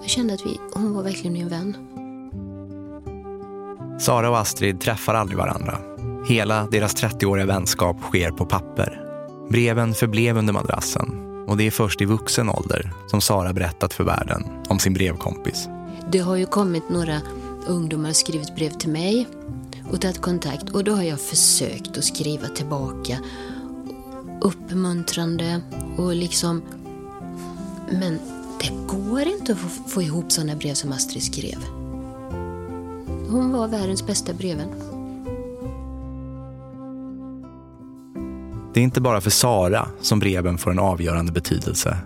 Jag 0.00 0.10
kände 0.10 0.34
att 0.34 0.46
vi, 0.46 0.60
hon 0.72 0.94
var 0.94 1.02
verkligen 1.02 1.32
min 1.32 1.48
vän. 1.48 1.76
Sara 4.00 4.30
och 4.30 4.38
Astrid 4.38 4.80
träffar 4.80 5.14
aldrig 5.14 5.38
varandra. 5.38 5.97
Hela 6.28 6.66
deras 6.66 6.96
30-åriga 6.96 7.46
vänskap 7.46 7.96
sker 8.00 8.30
på 8.30 8.46
papper. 8.46 9.00
Breven 9.50 9.94
förblev 9.94 10.36
under 10.36 10.52
madrassen 10.52 11.08
och 11.46 11.56
det 11.56 11.66
är 11.66 11.70
först 11.70 12.00
i 12.00 12.04
vuxen 12.04 12.48
ålder 12.48 12.92
som 13.06 13.20
Sara 13.20 13.52
berättat 13.52 13.94
för 13.94 14.04
världen 14.04 14.44
om 14.68 14.78
sin 14.78 14.94
brevkompis. 14.94 15.68
Det 16.12 16.18
har 16.18 16.36
ju 16.36 16.46
kommit 16.46 16.88
några 16.88 17.20
ungdomar 17.66 18.08
och 18.08 18.16
skrivit 18.16 18.54
brev 18.54 18.70
till 18.70 18.90
mig 18.90 19.26
och 19.90 20.00
tagit 20.00 20.20
kontakt 20.20 20.70
och 20.70 20.84
då 20.84 20.92
har 20.92 21.02
jag 21.02 21.20
försökt 21.20 21.98
att 21.98 22.04
skriva 22.04 22.48
tillbaka 22.48 23.18
uppmuntrande 24.40 25.60
och 25.96 26.14
liksom 26.14 26.62
men 27.90 28.18
det 28.60 28.70
går 28.86 29.20
inte 29.20 29.52
att 29.52 29.58
få, 29.58 29.68
få 29.88 30.02
ihop 30.02 30.32
sådana 30.32 30.56
brev 30.56 30.74
som 30.74 30.92
Astrid 30.92 31.22
skrev. 31.22 31.58
Hon 33.30 33.52
var 33.52 33.68
världens 33.68 34.06
bästa 34.06 34.32
brevvän. 34.32 34.87
Det 38.78 38.82
är 38.82 38.84
inte 38.84 39.00
bara 39.00 39.20
för 39.20 39.30
Sara 39.30 39.88
som 40.00 40.18
breven 40.18 40.58
får 40.58 40.70
en 40.70 40.78
avgörande 40.78 41.32
betydelse. 41.32 41.98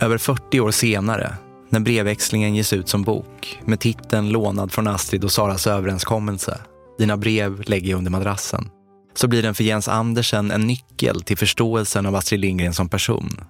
Över 0.00 0.18
40 0.18 0.60
år 0.60 0.70
senare, 0.70 1.36
när 1.70 1.80
brevväxlingen 1.80 2.54
ges 2.54 2.72
ut 2.72 2.88
som 2.88 3.02
bok 3.02 3.60
med 3.64 3.80
titeln 3.80 4.28
lånad 4.28 4.72
från 4.72 4.86
Astrid 4.86 5.24
och 5.24 5.32
Saras 5.32 5.66
överenskommelse, 5.66 6.58
Dina 6.98 7.16
brev 7.16 7.62
lägger 7.66 7.90
jag 7.90 7.98
under 7.98 8.10
madrassen, 8.10 8.70
så 9.14 9.28
blir 9.28 9.42
den 9.42 9.54
för 9.54 9.64
Jens 9.64 9.88
Andersen 9.88 10.50
en 10.50 10.66
nyckel 10.66 11.22
till 11.22 11.38
förståelsen 11.38 12.06
av 12.06 12.16
Astrid 12.16 12.40
Lindgren 12.40 12.74
som 12.74 12.88
person. 12.88 13.40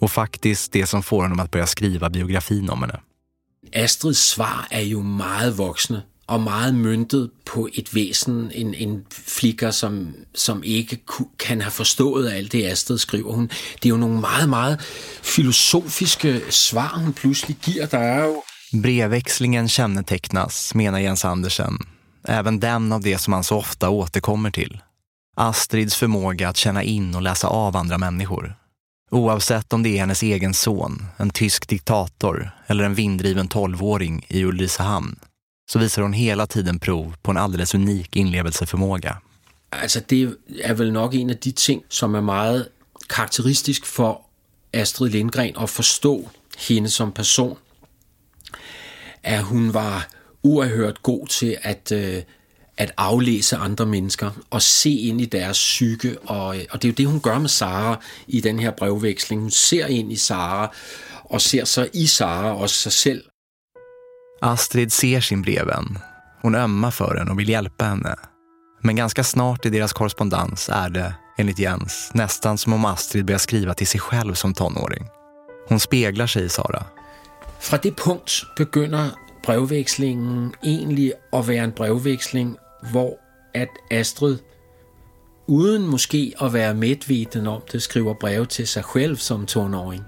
Och 0.00 0.10
faktiskt 0.10 0.72
det 0.72 0.86
som 0.86 1.02
får 1.02 1.22
honom 1.22 1.40
att 1.40 1.50
börja 1.50 1.66
skriva 1.66 2.10
biografin 2.10 2.70
om 2.70 2.82
henne. 2.82 3.00
Astrids 3.84 4.20
svar 4.20 4.66
är 4.70 4.80
ju 4.80 5.02
mycket 5.02 5.54
vuxna 5.54 6.02
och 6.26 6.40
mycket 6.40 6.74
myntet 6.74 7.30
på 7.44 7.68
ett 7.74 7.94
väsen, 7.94 8.50
en, 8.54 8.74
en 8.74 9.04
flicka 9.10 9.72
som, 9.72 10.14
som 10.34 10.64
inte 10.64 10.96
kan 11.36 11.60
ha 11.60 11.70
forstået 11.70 12.32
allt 12.36 12.52
det 12.52 12.72
Astrid 12.72 13.00
skriver. 13.00 13.32
hun. 13.32 13.48
det 13.80 13.88
är 13.88 13.92
ju 13.92 13.98
några 13.98 14.46
mycket, 14.46 14.48
mycket 14.48 14.86
filosofiska 15.22 16.40
svar 16.50 16.90
hon 16.94 17.12
plötsligt 17.12 17.68
ger. 17.68 17.86
Der 17.86 17.98
er 17.98 18.24
jo... 18.24 18.42
Brevväxlingen 18.72 19.68
kännetecknas, 19.68 20.74
menar 20.74 20.98
Jens 20.98 21.24
Andersen, 21.24 21.78
även 22.28 22.60
den 22.60 22.92
av 22.92 23.00
det 23.00 23.18
som 23.18 23.32
han 23.32 23.44
så 23.44 23.56
ofta 23.56 23.90
återkommer 23.90 24.50
till. 24.50 24.80
Astrids 25.36 25.96
förmåga 25.96 26.48
att 26.48 26.56
känna 26.56 26.82
in 26.82 27.14
och 27.14 27.22
läsa 27.22 27.48
av 27.48 27.76
andra 27.76 27.98
människor. 27.98 28.54
Oavsett 29.10 29.72
om 29.72 29.82
det 29.82 29.88
är 29.88 30.00
hennes 30.00 30.22
egen 30.22 30.54
son, 30.54 31.04
en 31.16 31.30
tysk 31.30 31.68
diktator 31.68 32.50
eller 32.66 32.84
en 32.84 32.94
vinddriven 32.94 33.48
tolvåring 33.48 34.24
i 34.28 34.44
Ulricehamn 34.44 35.16
så 35.72 35.78
visar 35.78 36.02
hon 36.02 36.12
hela 36.12 36.46
tiden 36.46 36.78
prov 36.78 37.14
på 37.22 37.30
en 37.30 37.36
alldeles 37.36 37.74
unik 37.74 38.16
inlevelseförmåga. 38.16 39.16
Alltså 39.70 40.00
det 40.06 40.28
är 40.62 40.74
väl 40.74 40.92
nog 40.92 41.14
en 41.14 41.30
av 41.30 41.36
de 41.36 41.52
ting 41.52 41.82
som 41.88 42.14
är 42.14 42.20
mycket 42.20 42.72
karakteristisk 43.08 43.86
för 43.86 44.16
Astrid 44.74 45.12
Lindgren 45.12 45.56
att 45.56 45.70
förstå 45.70 46.30
henne 46.68 46.88
som 46.88 47.12
person, 47.12 47.56
Att 49.22 49.44
hon 49.44 49.72
var 49.72 50.02
oerhört 50.42 51.02
god 51.02 51.28
till 51.28 51.56
att 51.62 51.92
øh, 51.92 52.22
at 52.76 52.92
aflæse 52.96 53.56
andra 53.56 53.84
människor 53.84 54.32
och 54.50 54.62
se 54.62 54.90
in 54.90 55.20
i 55.20 55.24
deras 55.24 55.58
psyke. 55.58 56.18
och, 56.18 56.56
øh, 56.56 56.64
och 56.70 56.82
det 56.82 56.84
är 56.84 56.88
ju 56.88 56.92
det, 56.92 57.06
hon 57.06 57.20
gör 57.26 57.38
med 57.38 57.50
Sara 57.50 57.96
i 58.26 58.40
den 58.40 58.58
här 58.58 58.70
brevväxlingen. 58.70 59.42
Hon 59.42 59.50
ser 59.50 59.86
in 59.86 60.10
i 60.10 60.16
Sara 60.16 60.70
och 61.24 61.42
ser 61.42 61.64
så 61.64 61.86
i 61.92 62.06
Sara 62.06 62.54
och 62.54 62.70
sig 62.70 62.92
själv 62.92 63.31
Astrid 64.42 64.92
ser 64.92 65.20
sin 65.20 65.42
brevvän. 65.42 65.98
Hon 66.40 66.54
ömmar 66.54 66.90
för 66.90 67.16
henne 67.16 67.30
och 67.30 67.38
vill 67.38 67.48
hjälpa 67.48 67.84
henne. 67.84 68.16
Men 68.80 68.96
ganska 68.96 69.24
snart 69.24 69.66
i 69.66 69.70
deras 69.70 69.92
korrespondens 69.92 70.68
är 70.68 70.90
det, 70.90 71.14
enligt 71.38 71.58
Jens, 71.58 72.10
nästan 72.14 72.58
som 72.58 72.72
om 72.72 72.84
Astrid 72.84 73.24
börjar 73.24 73.38
skriva 73.38 73.74
till 73.74 73.86
sig 73.86 74.00
själv 74.00 74.34
som 74.34 74.54
tonåring. 74.54 75.06
Hon 75.68 75.80
speglar 75.80 76.26
sig 76.26 76.44
i 76.44 76.48
Sara. 76.48 76.84
Fra 77.60 77.78
det 77.78 77.96
punkt 77.96 78.30
begynder 78.56 79.10
brevvekslingen 79.46 80.52
egentlig 80.62 81.12
at 81.32 81.48
være 81.48 81.64
en 81.64 81.72
brevveksling, 81.72 82.56
hvor 82.92 83.14
at 83.54 83.68
Astrid, 83.90 84.38
uden 85.48 85.86
måske 85.86 86.32
at 86.40 86.52
være 86.52 86.74
medveten 86.74 87.46
om 87.46 87.60
det, 87.72 87.82
skriver 87.82 88.14
brev 88.14 88.46
til 88.46 88.68
sig 88.68 88.84
selv 88.92 89.16
som 89.16 89.46
tonåring. 89.46 90.02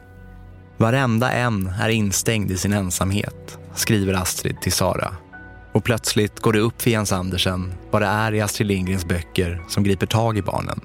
Varenda 0.79 1.33
en 1.33 1.66
är 1.81 1.88
instängd 1.88 2.51
i 2.51 2.57
sin 2.57 2.73
ensamhet, 2.73 3.59
skriver 3.74 4.14
Astrid 4.14 4.60
till 4.60 4.72
Sara. 4.72 5.16
Och 5.72 5.84
plötsligt 5.84 6.40
går 6.40 6.52
det 6.52 6.58
upp 6.58 6.82
för 6.82 6.90
Jens 6.90 7.12
Andersen 7.12 7.74
vad 7.90 8.02
det 8.02 8.06
är 8.08 8.34
i 8.34 8.40
Astrid 8.40 8.68
Lindgrens 8.68 9.04
böcker 9.04 9.62
som 9.68 9.84
griper 9.84 10.06
tag 10.06 10.38
i 10.38 10.42
barnen. 10.42 10.80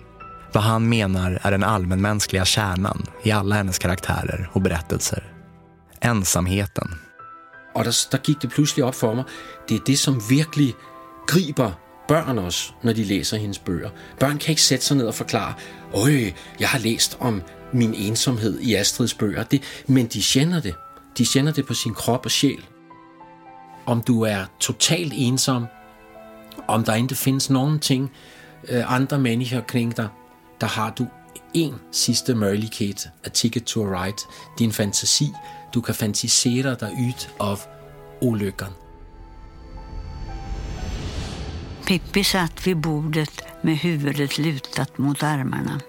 Vad 0.54 0.63
han 0.63 0.89
menar 0.89 1.39
är 1.41 1.52
den 1.52 1.63
allmänmänskliga 1.63 2.45
kärnan 2.45 3.06
i 3.23 3.32
alla 3.32 3.56
hennes 3.56 3.80
karaktärer 3.80 4.49
och 4.54 4.62
berättelser. 4.62 5.34
Ensamheten. 6.02 6.95
Och 7.73 7.84
där, 7.84 7.95
där 8.12 8.19
gick 8.25 8.41
det 8.41 8.47
plötsligt 8.47 8.86
upp 8.86 8.95
för 8.95 9.15
mig, 9.15 9.25
det 9.67 9.75
är 9.75 9.82
det, 9.86 9.97
som 9.97 10.19
verkligen 10.19 10.73
griper 11.28 11.71
børn 12.08 12.39
også, 12.39 12.73
når 12.82 12.93
de 12.93 13.04
læser 13.04 13.38
hendes 13.38 13.60
bøger. 13.60 13.89
Børn 14.19 14.38
kan 14.38 14.49
ikke 14.49 14.62
sætte 14.62 14.86
sig 14.86 14.97
ned 14.97 15.08
og 15.08 15.15
forklare, 15.15 15.54
øj, 15.93 16.34
jeg 16.60 16.69
har 16.69 16.80
læst 16.80 17.17
om 17.19 17.41
min 17.73 17.93
ensomhed 17.93 18.60
i 18.60 18.75
Astrids 18.75 19.13
bøger. 19.13 19.43
Det, 19.43 19.62
men 19.88 20.08
de 20.08 20.21
känner 20.21 20.62
det. 20.62 20.75
De 21.17 21.25
känner 21.25 21.54
det 21.54 21.63
på 21.63 21.73
sin 21.73 21.93
kropp 21.93 22.25
och 22.25 22.32
själ. 22.32 22.62
Om 23.89 24.02
du 24.02 24.21
er 24.21 24.45
totalt 24.60 25.13
ensom, 25.15 25.65
om 26.67 26.84
der 26.84 26.95
ikke 26.95 27.15
findes 27.15 27.49
nogen 27.49 27.80
ting, 27.80 28.12
øh, 28.69 28.93
andre 28.93 29.19
mennesker 29.19 29.62
kring 29.62 29.97
dig, 29.97 30.08
der 30.62 30.67
har 30.67 30.89
du 30.89 31.08
en 31.54 31.73
sidste 31.91 32.36
mulighed, 32.36 33.10
a 33.23 33.30
ticket 33.30 33.63
to 33.63 33.84
a 33.84 34.04
ride, 34.04 34.17
din 34.60 34.71
fantasi. 34.71 35.28
Du 35.73 35.82
kan 35.82 35.95
fantisere 35.95 36.75
dig 36.80 36.91
ud 36.99 37.28
af 37.39 37.58
ulykken. 38.21 38.67
Pippi 41.88 42.23
satt 42.23 42.65
vid 42.65 42.75
bordet 42.75 43.41
med 43.63 43.78
huvudet 43.78 44.39
lutat 44.39 44.99
mot 44.99 45.23
armarna. 45.23 45.80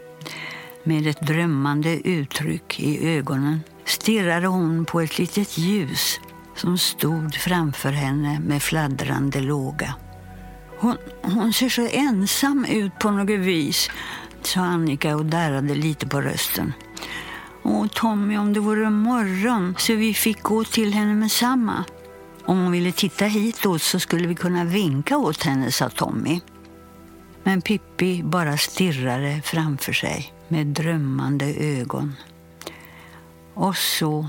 Med 0.84 1.06
ett 1.06 1.28
drömmande 1.28 2.06
uttryck 2.06 2.80
i 2.80 3.18
ögonen 3.18 3.64
stirrade 3.84 4.46
hon 4.46 4.84
på 4.84 5.00
ett 5.00 5.18
litet 5.18 5.58
ljus 5.58 6.20
som 6.56 6.78
stod 6.78 7.34
framför 7.34 7.92
henne 7.92 8.40
med 8.40 8.62
fladdrande 8.62 9.40
låga. 9.40 9.94
Hon, 10.78 10.96
hon 11.22 11.52
ser 11.52 11.68
så 11.68 11.86
ensam 11.86 12.64
ut 12.64 12.98
på 12.98 13.10
något 13.10 13.40
vis, 13.40 13.90
sa 14.42 14.60
Annika 14.60 15.16
och 15.16 15.24
darrade 15.24 15.74
lite 15.74 16.06
på 16.06 16.20
rösten. 16.20 16.72
Åh, 17.62 17.86
Tommy, 17.86 18.36
om 18.36 18.52
det 18.52 18.60
vore 18.60 18.90
morgon 18.90 19.74
så 19.78 19.94
vi 19.94 20.14
fick 20.14 20.42
gå 20.42 20.64
till 20.64 20.94
henne 20.94 21.14
med 21.14 21.32
samma. 21.32 21.84
Om 22.44 22.58
hon 22.58 22.72
ville 22.72 22.92
titta 22.92 23.24
hitåt 23.24 23.82
så 23.82 24.00
skulle 24.00 24.28
vi 24.28 24.34
kunna 24.34 24.64
vinka 24.64 25.16
åt 25.16 25.42
henne, 25.42 25.72
sa 25.72 25.88
Tommy. 25.88 26.40
Men 27.42 27.62
Pippi 27.62 28.22
bara 28.22 28.56
stirrade 28.56 29.40
framför 29.44 29.92
sig 29.92 30.32
med 30.48 30.66
drömmande 30.66 31.54
ögon. 31.54 32.16
Och 33.54 33.76
så 33.76 34.28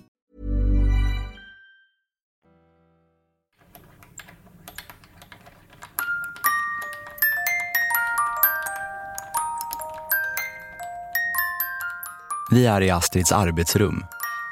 Vi 12.53 12.65
är 12.65 12.81
i 12.81 12.89
Astrids 12.89 13.31
arbetsrum. 13.31 14.05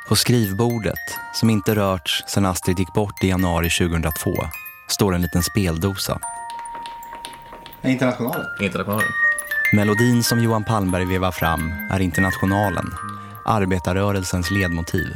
På 0.08 0.16
skrivbordet, 0.16 1.00
som 1.34 1.50
inte 1.50 1.76
rörts 1.76 2.24
sedan 2.28 2.46
Astrid 2.46 2.80
gick 2.80 2.94
bort 2.94 3.24
i 3.24 3.28
januari 3.28 3.70
2002, 3.70 4.36
står 4.88 5.16
en 5.16 5.22
liten 5.22 5.44
speldosa. 5.44 6.20
Internationalen. 7.84 8.46
Internationalen. 8.62 9.08
Melodin 9.74 10.24
som 10.24 10.44
Johan 10.44 10.64
Palmberg 10.64 11.06
vevar 11.06 11.32
fram 11.32 11.72
är 11.92 12.00
Internationalen, 12.00 12.86
arbetarrörelsens 13.46 14.52
ledmotiv. 14.52 15.08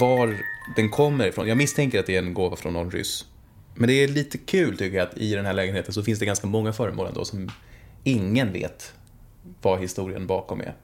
Var 0.00 0.36
den 0.76 0.90
kommer 0.90 1.26
ifrån, 1.26 1.48
jag 1.48 1.58
misstänker 1.58 2.00
att 2.00 2.06
det 2.06 2.16
är 2.16 2.22
en 2.22 2.34
gåva 2.34 2.56
från 2.56 2.72
någon 2.72 2.90
ryss. 2.90 3.24
Men 3.74 3.88
det 3.88 4.04
är 4.04 4.08
lite 4.08 4.38
kul 4.38 4.78
tycker 4.78 4.98
jag 4.98 5.08
att 5.08 5.18
i 5.18 5.34
den 5.34 5.46
här 5.46 5.52
lägenheten 5.52 5.92
så 5.92 6.02
finns 6.02 6.18
det 6.18 6.26
ganska 6.26 6.46
många 6.46 6.72
föremål 6.72 7.06
ändå 7.06 7.24
som 7.24 7.50
ingen 8.04 8.52
vet 8.52 8.92
vad 9.62 9.80
historien 9.80 10.26
bakom 10.26 10.60
är. 10.60 10.74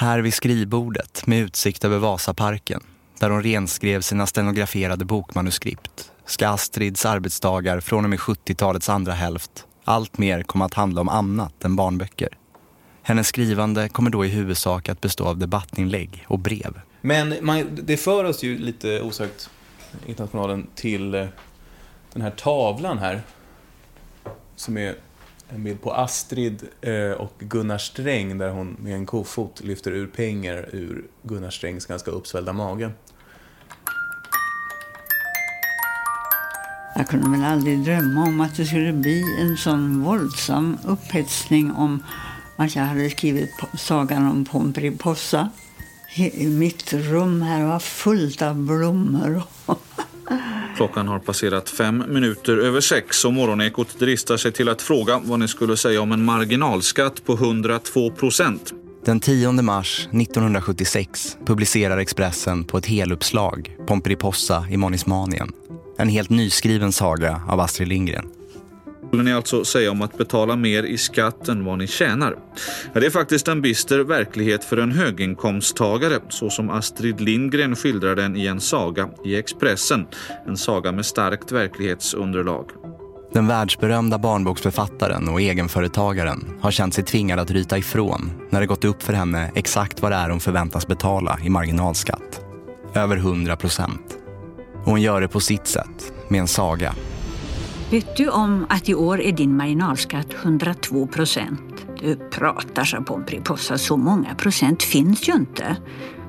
Här 0.00 0.18
vid 0.18 0.34
skrivbordet 0.34 1.26
med 1.26 1.38
utsikt 1.38 1.84
över 1.84 1.98
Vasaparken, 1.98 2.82
där 3.18 3.30
hon 3.30 3.42
renskrev 3.42 4.00
sina 4.00 4.26
stenograferade 4.26 5.04
bokmanuskript, 5.04 6.12
ska 6.24 6.48
Astrids 6.48 7.06
arbetsdagar 7.06 7.80
från 7.80 8.04
och 8.04 8.10
med 8.10 8.18
70-talets 8.18 8.88
andra 8.88 9.12
hälft 9.12 9.66
allt 9.84 10.18
mer 10.18 10.42
komma 10.42 10.64
att 10.64 10.74
handla 10.74 11.00
om 11.00 11.08
annat 11.08 11.64
än 11.64 11.76
barnböcker. 11.76 12.28
Hennes 13.02 13.26
skrivande 13.26 13.88
kommer 13.88 14.10
då 14.10 14.24
i 14.24 14.28
huvudsak 14.28 14.88
att 14.88 15.00
bestå 15.00 15.24
av 15.24 15.38
debattinlägg 15.38 16.24
och 16.28 16.38
brev. 16.38 16.80
Men 17.00 17.34
man, 17.40 17.78
det 17.82 17.96
för 17.96 18.24
oss 18.24 18.42
ju 18.42 18.58
lite 18.58 19.00
osökt, 19.02 19.50
Internationalen, 20.06 20.66
till 20.74 21.14
eh, 21.14 21.26
den 22.12 22.22
här 22.22 22.30
tavlan 22.30 22.98
här. 22.98 23.22
Som 24.56 24.76
är 24.76 24.94
en 25.54 25.64
bild 25.64 25.82
på 25.82 25.92
Astrid 25.92 26.62
eh, 26.80 27.10
och 27.10 27.34
Gunnar 27.38 27.78
Sträng 27.78 28.38
där 28.38 28.50
hon 28.50 28.76
med 28.80 28.94
en 28.94 29.06
kofot 29.06 29.60
lyfter 29.64 29.90
ur 29.90 30.06
pengar 30.06 30.68
ur 30.72 31.04
Gunnar 31.22 31.50
Strängs 31.50 31.86
ganska 31.86 32.10
uppsvällda 32.10 32.52
mage. 32.52 32.90
Jag 36.96 37.08
kunde 37.08 37.30
väl 37.30 37.44
aldrig 37.44 37.84
drömma 37.84 38.24
om 38.24 38.40
att 38.40 38.56
det 38.56 38.64
skulle 38.64 38.92
bli 38.92 39.24
en 39.40 39.56
sån 39.56 40.02
våldsam 40.02 40.78
upphetsning 40.84 41.72
om 41.72 42.02
att 42.56 42.76
jag 42.76 42.82
hade 42.82 43.10
skrivit 43.10 43.50
sagan 43.78 44.26
om 44.26 44.44
Pomperipossa. 44.44 45.50
Mitt 46.34 46.92
rum 46.92 47.42
här 47.42 47.64
var 47.64 47.78
fullt 47.78 48.42
av 48.42 48.54
blommor. 48.54 49.42
Klockan 50.76 51.08
har 51.08 51.18
passerat 51.18 51.70
fem 51.70 52.04
minuter 52.08 52.56
över 52.56 52.80
sex 52.80 53.24
och 53.24 53.32
Morgonekot 53.32 53.98
dristar 53.98 54.36
sig 54.36 54.52
till 54.52 54.68
att 54.68 54.82
fråga 54.82 55.20
vad 55.24 55.38
ni 55.38 55.48
skulle 55.48 55.76
säga 55.76 56.00
om 56.00 56.12
en 56.12 56.24
marginalskatt 56.24 57.24
på 57.24 57.32
102 57.32 58.10
procent. 58.10 58.72
Den 59.04 59.20
10 59.20 59.52
mars 59.52 60.08
1976 60.12 61.36
publicerar 61.46 61.98
Expressen 61.98 62.64
på 62.64 62.78
ett 62.78 62.86
heluppslag 62.86 63.76
Pomperipossa 63.86 64.66
i 64.70 64.76
Monismanien. 64.76 65.52
En 65.98 66.08
helt 66.08 66.30
nyskriven 66.30 66.92
saga 66.92 67.42
av 67.48 67.60
Astrid 67.60 67.88
Lindgren 67.88 68.39
skulle 69.10 69.22
ni 69.22 69.32
alltså 69.32 69.64
säga 69.64 69.90
om 69.90 70.02
att 70.02 70.18
betala 70.18 70.56
mer 70.56 70.82
i 70.82 70.98
skatt 70.98 71.48
än 71.48 71.64
vad 71.64 71.78
ni 71.78 71.86
tjänar? 71.86 72.36
Ja, 72.92 73.00
det 73.00 73.06
är 73.06 73.10
faktiskt 73.10 73.48
en 73.48 73.62
bister 73.62 73.98
verklighet 73.98 74.64
för 74.64 74.76
en 74.76 74.92
höginkomsttagare 74.92 76.18
så 76.28 76.50
som 76.50 76.70
Astrid 76.70 77.20
Lindgren 77.20 77.76
skildrar 77.76 78.16
den 78.16 78.36
i 78.36 78.46
en 78.46 78.60
saga 78.60 79.08
i 79.24 79.36
Expressen. 79.36 80.06
En 80.46 80.56
saga 80.56 80.92
med 80.92 81.06
starkt 81.06 81.52
verklighetsunderlag. 81.52 82.70
Den 83.32 83.46
världsberömda 83.46 84.18
barnboksförfattaren 84.18 85.28
och 85.28 85.40
egenföretagaren 85.40 86.44
har 86.60 86.70
känt 86.70 86.94
sig 86.94 87.04
tvingad 87.04 87.38
att 87.38 87.50
ryta 87.50 87.78
ifrån 87.78 88.30
när 88.50 88.60
det 88.60 88.66
gått 88.66 88.84
upp 88.84 89.02
för 89.02 89.12
henne 89.12 89.50
exakt 89.54 90.02
vad 90.02 90.12
det 90.12 90.16
är 90.16 90.30
hon 90.30 90.40
förväntas 90.40 90.86
betala 90.86 91.38
i 91.42 91.48
marginalskatt. 91.48 92.40
Över 92.94 93.16
100 93.16 93.56
procent. 93.56 94.18
Och 94.84 94.90
hon 94.90 95.02
gör 95.02 95.20
det 95.20 95.28
på 95.28 95.40
sitt 95.40 95.66
sätt, 95.66 96.12
med 96.28 96.40
en 96.40 96.48
saga. 96.48 96.94
Vet 97.90 98.16
du 98.16 98.28
om 98.28 98.66
att 98.68 98.88
i 98.88 98.94
år 98.94 99.20
är 99.20 99.32
din 99.32 99.56
marginalskatt 99.56 100.34
102 100.42 101.06
procent? 101.06 101.86
Du 102.00 102.16
pratar, 102.16 102.84
sa 102.84 103.00
Pomperipossa. 103.00 103.78
Så 103.78 103.96
många 103.96 104.34
procent 104.34 104.82
finns 104.82 105.28
ju 105.28 105.32
inte. 105.32 105.76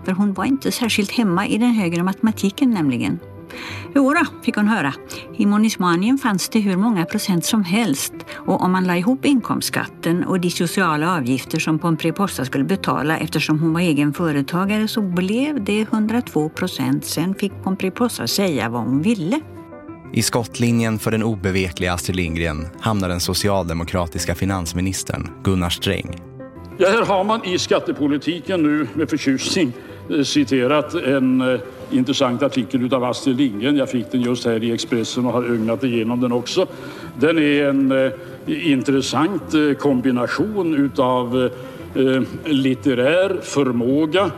För 0.06 0.12
hon 0.12 0.34
var 0.34 0.46
inte 0.46 0.72
särskilt 0.72 1.12
hemma 1.12 1.48
i 1.48 1.58
den 1.58 1.72
högre 1.72 2.04
matematiken 2.04 2.72
nämligen. 2.72 3.20
Jodå, 3.96 4.26
fick 4.44 4.56
hon 4.56 4.68
höra. 4.68 4.94
I 5.38 5.46
Monismanien 5.46 6.18
fanns 6.18 6.50
det 6.50 6.60
hur 6.60 6.78
många 6.78 7.06
procent 7.06 7.46
som 7.46 7.64
helst 7.64 8.14
och 8.34 8.62
om 8.62 8.72
man 8.72 8.88
la 8.88 8.98
ihop 8.98 9.26
inkomstskatten 9.26 10.24
och 10.24 10.40
de 10.40 10.50
sociala 10.50 11.16
avgifter 11.16 11.60
som 11.60 11.80
Pomperipossa 11.80 12.46
skulle 12.46 12.64
betala 12.64 13.18
eftersom 13.18 13.60
hon 13.60 13.74
var 13.74 13.82
egen 13.82 14.14
företagare 14.14 14.88
så 14.88 15.02
blev 15.02 15.64
det 15.64 15.82
102 15.82 16.50
procent. 16.50 17.06
Sen 17.06 17.36
fick 17.36 17.64
Pomperipossa 17.64 18.28
säga 18.28 18.70
vad 18.70 18.82
hon 18.82 19.02
ville. 19.02 19.42
I 20.14 20.22
skottlinjen 20.22 21.00
för 21.00 21.12
den 21.12 21.24
obevekliga 21.24 21.94
Astrid 21.94 22.16
Lindgren 22.16 22.68
hamnar 22.80 23.10
den 23.10 23.20
socialdemokratiska 23.20 24.36
finansministern 24.36 25.28
Gunnar 25.44 25.70
Sträng. 25.70 26.22
Ja, 26.78 26.90
här 26.90 27.06
har 27.06 27.24
man 27.24 27.46
i 27.46 27.58
skattepolitiken 27.58 28.64
nu 28.64 28.88
med 28.94 29.10
förtjusning 29.10 29.74
eh, 30.10 30.24
citerat 30.24 30.94
en 30.94 31.42
eh, 31.42 31.60
intressant 31.92 32.44
artikel 32.44 32.94
av 32.94 33.04
Astrid 33.04 33.38
Lindgren. 33.38 33.78
Jag 33.78 33.90
fick 33.90 34.12
den 34.12 34.22
just 34.22 34.46
här 34.46 34.64
i 34.64 34.72
Expressen 34.72 35.26
och 35.26 35.34
har 35.34 35.44
ögnat 35.44 35.84
igenom 35.84 36.22
den 36.22 36.32
också. 36.32 36.68
Den 37.20 37.38
är 37.38 37.70
en 37.70 37.92
eh, 37.92 38.12
intressant 38.72 39.54
eh, 39.54 39.74
kombination 39.74 40.92
av 40.98 41.52
eh, 41.96 42.04
eh, 42.04 42.22
litterär 42.46 43.40
förmåga 43.44 44.32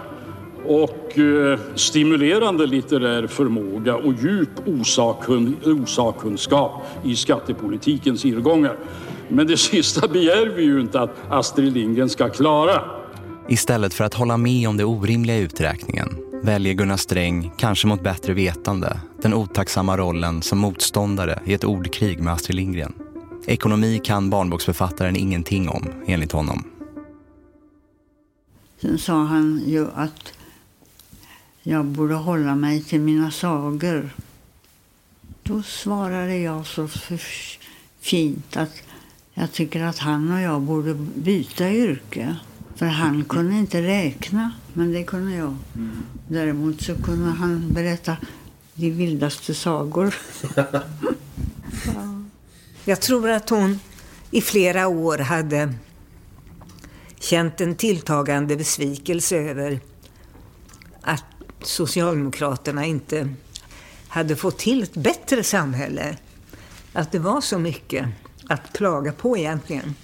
och 0.66 1.20
eh, 1.20 1.60
stimulerande 1.76 2.66
litterär 2.66 3.28
förmåga 3.28 3.96
och 3.96 4.14
djup 4.14 4.68
osakun, 4.68 5.58
osakkunskap 5.66 6.72
i 7.04 7.16
skattepolitikens 7.16 8.26
irrgångar. 8.26 8.78
Men 9.28 9.48
det 9.48 9.58
sista 9.72 10.08
begär 10.08 10.46
vi 10.46 10.64
ju 10.64 10.82
inte 10.82 11.02
att 11.02 11.16
Astrid 11.30 11.74
Lindgren 11.74 12.10
ska 12.10 12.30
klara. 12.30 12.82
Istället 13.48 13.94
för 13.94 14.04
att 14.04 14.14
hålla 14.14 14.38
med 14.38 14.70
om 14.70 14.78
det 14.78 14.86
orimliga 14.86 15.38
uträkningen 15.38 16.10
väljer 16.44 16.74
Gunnar 16.74 16.98
Sträng, 16.98 17.52
kanske 17.58 17.88
mot 17.88 18.04
bättre 18.04 18.34
vetande, 18.34 19.00
den 19.22 19.34
otacksamma 19.34 19.98
rollen 19.98 20.42
som 20.42 20.60
motståndare 20.60 21.40
i 21.46 21.54
ett 21.54 21.64
ordkrig 21.64 22.20
med 22.20 22.34
Astrid 22.34 22.56
Lindgren. 22.56 22.94
Ekonomi 23.46 24.02
kan 24.04 24.30
barnboksförfattaren 24.30 25.16
ingenting 25.16 25.70
om, 25.70 25.94
enligt 26.08 26.32
honom. 26.32 26.64
Sen 28.82 28.98
sa 28.98 29.14
han 29.14 29.64
ju 29.68 29.88
att 29.96 30.33
jag 31.64 31.86
borde 31.86 32.14
hålla 32.14 32.56
mig 32.56 32.84
till 32.84 33.00
mina 33.00 33.32
sagor. 33.32 34.10
Då 35.44 35.64
svarade 35.64 36.38
jag 36.38 36.66
så 36.66 36.88
fint 38.00 38.58
att 38.58 38.72
jag 39.34 39.52
tycker 39.52 39.84
att 39.84 39.98
han 39.98 40.32
och 40.32 40.42
jag 40.42 40.62
borde 40.62 40.94
byta 41.16 41.72
yrke. 41.72 42.36
För 42.76 42.86
han 42.86 43.24
kunde 43.24 43.56
inte 43.56 43.82
räkna, 43.82 44.52
men 44.74 44.92
det 44.92 45.04
kunde 45.04 45.36
jag. 45.36 45.58
Däremot 46.28 46.82
så 46.82 46.96
kunde 46.96 47.32
han 47.32 47.74
berätta 47.74 48.18
de 48.74 48.92
vildaste 48.92 49.54
sagor. 49.54 50.16
Jag 52.86 53.02
tror 53.02 53.30
att 53.30 53.50
hon 53.50 53.80
i 54.32 54.42
flera 54.42 54.88
år 54.88 55.18
hade 55.18 55.74
känt 57.20 57.62
en 57.62 57.76
tilltagande 57.76 58.56
besvikelse 58.56 59.38
över 59.38 59.80
att 61.02 61.24
Socialdemokraterna 61.66 62.86
inte 62.86 63.30
hade 64.08 64.36
fått 64.36 64.58
till 64.58 64.84
ett 64.84 64.94
bättre 64.94 65.44
samhälle. 65.44 66.18
Att 66.94 67.12
det 67.12 67.20
var 67.20 67.42
så 67.42 67.60
mycket 67.60 68.06
att 68.50 68.74
klaga 68.74 69.12
på 69.12 69.38
egentligen. 69.38 69.96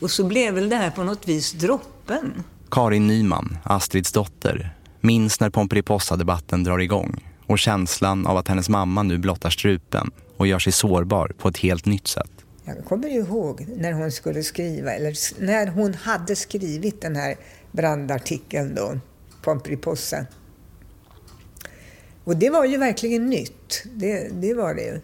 Och 0.00 0.10
så 0.10 0.24
blev 0.24 0.54
väl 0.54 0.68
det 0.68 0.76
här 0.76 0.90
på 0.90 1.04
något 1.04 1.28
vis 1.28 1.52
droppen. 1.52 2.42
Karin 2.70 3.06
Nyman, 3.06 3.58
Astrids 3.64 4.12
dotter, 4.12 4.74
minns 5.00 5.40
när 5.40 5.50
Pomperipossa-debatten 5.50 6.64
drar 6.64 6.78
igång 6.78 7.32
och 7.46 7.58
känslan 7.58 8.26
av 8.26 8.36
att 8.36 8.48
hennes 8.48 8.68
mamma 8.68 9.02
nu 9.02 9.18
blottar 9.18 9.50
strupen 9.50 10.10
och 10.36 10.46
gör 10.46 10.58
sig 10.58 10.72
sårbar 10.72 11.32
på 11.38 11.48
ett 11.48 11.58
helt 11.58 11.86
nytt 11.86 12.08
sätt. 12.08 12.30
Jag 12.64 12.84
kommer 12.84 13.08
ihåg 13.08 13.66
när 13.76 13.92
hon 13.92 14.12
skulle 14.12 14.42
skriva, 14.42 14.92
eller 14.92 15.42
när 15.44 15.66
hon 15.66 15.94
hade 15.94 16.36
skrivit 16.36 17.00
den 17.00 17.16
här 17.16 17.36
brandartikeln 17.72 18.74
då, 18.74 18.98
Pomperipossa. 19.42 20.26
Och 22.26 22.36
det 22.36 22.50
var 22.50 22.64
ju 22.64 22.76
verkligen 22.76 23.26
nytt. 23.26 23.82
Det, 23.94 24.28
det 24.32 24.54
var 24.54 24.74
det. 24.74 25.00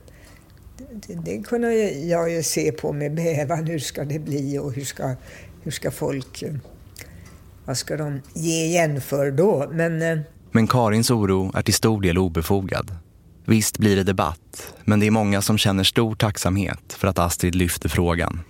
det. 1.06 1.14
Det 1.14 1.42
kunde 1.42 1.74
jag 1.90 2.30
ju 2.30 2.42
se 2.42 2.72
på 2.72 2.92
med 2.92 3.14
bävan. 3.14 3.66
Hur 3.66 3.78
ska 3.78 4.04
det 4.04 4.18
bli 4.18 4.58
och 4.58 4.72
hur 4.72 4.84
ska, 4.84 5.14
hur 5.62 5.70
ska 5.70 5.90
folk... 5.90 6.44
Vad 7.64 7.78
ska 7.78 7.96
de 7.96 8.20
ge 8.34 8.64
igen 8.64 9.00
för 9.00 9.30
då? 9.30 9.70
Men, 9.72 10.02
eh, 10.02 10.18
men 10.50 10.66
Karins 10.66 11.10
oro 11.10 11.52
är 11.54 11.62
till 11.62 11.74
stor 11.74 12.02
del 12.02 12.18
obefogad. 12.18 12.96
Visst 13.44 13.78
blir 13.78 13.96
det 13.96 14.04
debatt, 14.04 14.74
men 14.84 15.00
det 15.00 15.06
är 15.06 15.10
många 15.10 15.42
som 15.42 15.58
känner 15.58 15.84
stor 15.84 16.14
tacksamhet 16.14 16.92
för 16.92 17.08
att 17.08 17.18
Astrid 17.18 17.54
lyfter 17.54 17.88
frågan. 17.88 18.40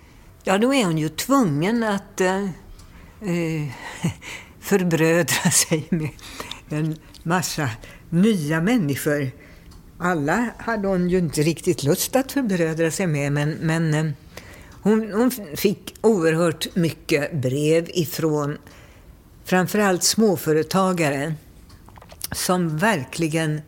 Ja, 0.43 0.57
då 0.57 0.73
är 0.73 0.85
hon 0.85 0.97
ju 0.97 1.09
tvungen 1.09 1.83
att 1.83 2.21
eh, 2.21 2.43
eh 2.43 3.69
förbrödra 4.59 5.51
sig 5.51 5.87
med 5.89 6.09
en 6.69 6.95
massa 7.23 7.69
nya 8.13 8.61
människor. 8.61 9.31
Alla 9.97 10.49
hade 10.57 10.87
hon 10.87 11.09
ju 11.09 11.17
inte 11.17 11.41
riktigt 11.41 11.83
lust 11.83 12.15
att 12.15 12.31
förbrödra 12.31 12.91
sig 12.91 13.07
med, 13.07 13.31
men, 13.31 13.49
men 13.49 13.93
eh, 13.93 14.11
hon, 14.81 15.11
hon 15.13 15.31
fick 15.55 15.95
oerhört 16.01 16.75
mycket 16.75 17.33
brev 17.33 17.89
ifrån 17.89 18.57
framförallt 19.45 20.03
småföretagare 20.03 21.33
som 22.31 22.77
verkligen 22.77 23.61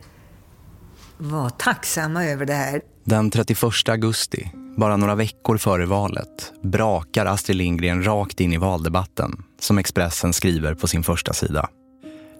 var 1.17 1.49
tacksamma 1.49 2.25
över 2.25 2.45
det 2.45 2.53
här. 2.53 2.81
Den 3.03 3.31
31 3.31 3.89
augusti, 3.89 4.51
bara 4.77 4.97
några 4.97 5.15
veckor 5.15 5.57
före 5.57 5.85
valet, 5.85 6.53
brakar 6.61 7.25
Astrid 7.25 7.57
Lindgren 7.57 8.05
rakt 8.05 8.39
in 8.39 8.53
i 8.53 8.57
valdebatten, 8.57 9.43
som 9.59 9.77
Expressen 9.77 10.33
skriver 10.33 10.73
på 10.73 10.87
sin 10.87 11.03
första 11.03 11.33
sida. 11.33 11.69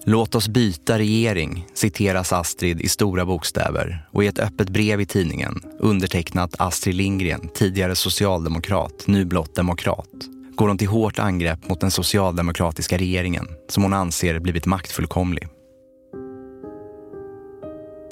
Låt 0.08 0.36
oss 0.36 0.48
byta 0.48 0.98
regering, 0.98 1.68
citeras 1.74 2.34
Astrid 2.34 2.82
i 2.82 2.90
stora 2.90 3.26
bokstäver 3.26 4.08
och 4.12 4.24
i 4.24 4.28
ett 4.28 4.40
öppet 4.40 4.70
brev 4.70 5.02
i 5.02 5.06
tidningen, 5.06 5.62
undertecknat 5.80 6.56
Astrid 6.60 6.96
Lindgren, 6.96 7.50
tidigare 7.54 7.96
socialdemokrat, 7.96 9.04
nu 9.08 9.26
blott 9.26 9.56
demokrat, 9.56 10.10
går 10.56 10.68
hon 10.68 10.78
till 10.78 10.88
hårt 10.88 11.20
angrepp 11.20 11.70
mot 11.70 11.82
den 11.82 11.92
socialdemokratiska 11.92 12.98
regeringen 12.98 13.48
som 13.70 13.84
hon 13.84 13.94
anser 13.94 14.40
blivit 14.40 14.66
maktfullkomlig. 14.66 15.48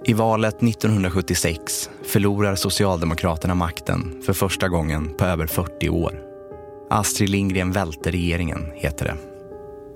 I 0.05 0.13
valet 0.13 0.63
1976 0.63 1.89
förlorar 2.05 2.55
Socialdemokraterna 2.55 3.55
makten 3.55 4.21
för 4.25 4.33
första 4.33 4.69
gången 4.69 5.13
på 5.17 5.25
över 5.25 5.47
40 5.47 5.89
år. 5.89 6.21
Astrid 6.89 7.29
Lindgren 7.29 7.71
välter 7.71 8.11
regeringen, 8.11 8.71
heter 8.75 9.05
det. 9.05 9.32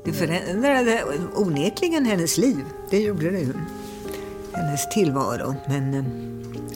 Det 0.08 0.14
förändrade 0.14 1.04
onekligen 1.36 2.06
hennes 2.06 2.38
liv. 2.38 2.66
Det 2.90 3.00
gjorde 3.00 3.32
det 3.32 3.40
ju. 3.40 3.54
Hennes 4.54 4.90
tillvaro. 4.90 5.56
Men 5.68 5.94
eh, 5.94 6.06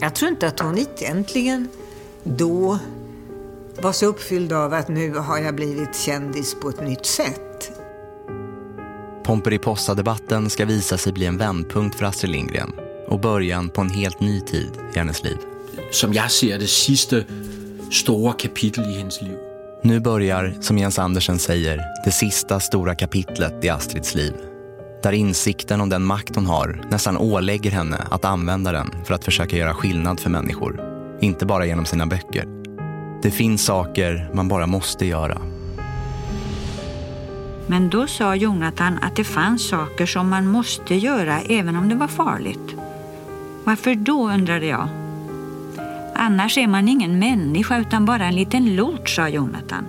jag 0.02 0.16
tror 0.16 0.32
inte 0.32 0.48
att 0.48 0.60
hon 0.60 0.78
egentligen 0.78 1.68
då 2.24 2.80
var 3.82 3.92
så 3.92 4.06
uppfylld 4.06 4.54
av 4.54 4.74
att 4.74 4.88
nu 4.88 5.14
har 5.14 5.38
jag 5.38 5.56
blivit 5.56 5.96
kändis 5.96 6.56
på 6.62 6.70
ett 6.70 6.82
nytt 6.82 7.06
sätt. 7.06 7.72
Pomperipossa-debatten 9.24 10.50
ska 10.50 10.66
visa 10.66 10.98
sig 10.98 11.14
bli 11.14 11.26
en 11.26 11.38
vändpunkt 11.38 11.96
för 11.96 12.06
Astrid 12.06 12.32
Lindgren 12.32 12.72
och 13.08 13.20
början 13.20 13.70
på 13.70 13.82
en 13.82 13.90
helt 13.90 14.20
ny 14.20 14.42
tid 14.42 14.72
i 14.94 14.98
hennes 14.98 15.24
liv. 15.24 15.38
Som 15.92 16.14
jag 16.14 16.32
ser 16.32 16.60
det 16.60 16.68
sista 16.68 17.16
stora 17.92 18.34
kapitel 18.34 18.84
i 18.84 18.98
hennes 18.98 19.22
liv. 19.22 19.38
Nu 19.84 20.00
börjar, 20.00 20.54
som 20.60 20.78
Jens 20.78 21.00
Andersen 21.00 21.40
säger, 21.40 21.82
det 22.06 22.12
sista 22.12 22.60
stora 22.60 22.96
kapitlet 22.96 23.66
i 23.66 23.70
Astrids 23.70 24.16
liv. 24.16 24.34
Där 25.04 25.12
insikten 25.12 25.82
om 25.82 25.90
den 25.90 26.04
makt 26.04 26.36
hon 26.36 26.46
har 26.46 26.82
nästan 26.92 27.18
ålägger 27.18 27.72
henne 27.72 27.98
att 28.12 28.26
använda 28.26 28.72
den 28.72 28.92
för 29.06 29.14
att 29.14 29.26
försöka 29.26 29.58
göra 29.58 29.74
skillnad 29.74 30.20
för 30.20 30.30
människor. 30.30 30.82
Inte 31.22 31.46
bara 31.46 31.66
genom 31.66 31.86
sina 31.86 32.06
böcker. 32.06 32.46
Det 33.24 33.32
finns 33.32 33.66
saker 33.66 34.30
man 34.34 34.48
bara 34.48 34.68
måste 34.68 35.06
göra. 35.06 35.42
Men 37.68 37.90
då 37.90 38.08
sa 38.08 38.36
Jonathan 38.36 38.98
att 39.02 39.16
det 39.16 39.24
fanns 39.24 39.70
saker 39.70 40.06
som 40.06 40.30
man 40.30 40.48
måste 40.48 40.96
göra 40.96 41.42
även 41.42 41.76
om 41.76 41.90
det 41.90 41.96
var 41.96 42.08
farligt. 42.08 42.76
Varför 43.64 43.96
då, 43.96 44.30
undrade 44.30 44.66
jag. 44.66 44.88
Annars 46.24 46.58
är 46.58 46.68
man 46.68 46.88
ingen 46.88 47.20
människa 47.20 47.80
utan 47.80 48.06
bara 48.06 48.26
en 48.26 48.36
liten 48.36 48.76
lort, 48.76 49.10
sa 49.10 49.30
Jonathan. 49.30 49.86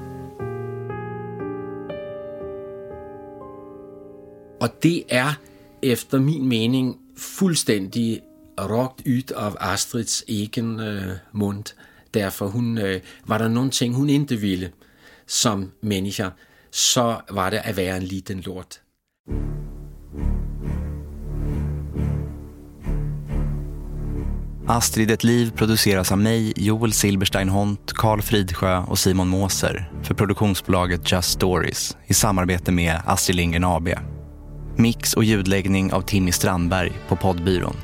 Och 4.61 4.68
det 4.80 5.05
är 5.09 5.35
efter 5.83 6.18
min 6.18 6.49
mening 6.49 6.97
fullständigt 7.16 8.22
rakt 8.59 9.01
ut 9.05 9.30
av 9.30 9.57
Astrids 9.61 10.24
egen 10.28 10.80
øh, 10.80 11.11
äh, 11.11 11.16
mun. 11.33 11.64
Därför 12.14 12.47
hon, 12.47 12.78
äh, 12.78 12.85
øh, 12.85 13.01
var 13.24 13.39
det 13.39 13.49
någonting 13.49 13.95
hon 13.95 14.11
inte 14.11 14.37
ville 14.37 14.70
som 15.26 15.70
människa 15.80 16.30
så 16.70 17.20
var 17.30 17.51
det 17.51 17.61
att 17.61 17.76
vara 17.76 17.97
en 17.97 18.05
liten 18.05 18.41
lort. 18.41 18.80
Astrid 24.66 25.10
ett 25.10 25.24
liv 25.24 25.52
produceras 25.56 26.12
av 26.12 26.18
mig, 26.18 26.52
Joel 26.56 26.92
Silberstein 26.92 27.48
Hont, 27.48 27.92
Karl 27.92 28.20
Fridsjö 28.20 28.78
och 28.78 28.98
Simon 28.98 29.28
Måser 29.28 29.90
för 30.02 30.14
produktionsbolaget 30.14 31.12
Just 31.12 31.30
Stories 31.30 31.96
i 32.06 32.14
samarbete 32.14 32.72
med 32.72 33.00
Astrid 33.06 33.36
Lindgren 33.36 33.64
AB. 33.64 33.88
Mix 34.76 35.14
och 35.14 35.24
ljudläggning 35.24 35.92
av 35.92 36.02
Timmy 36.02 36.32
Strandberg 36.32 36.92
på 37.08 37.16
poddbyrån. 37.16 37.76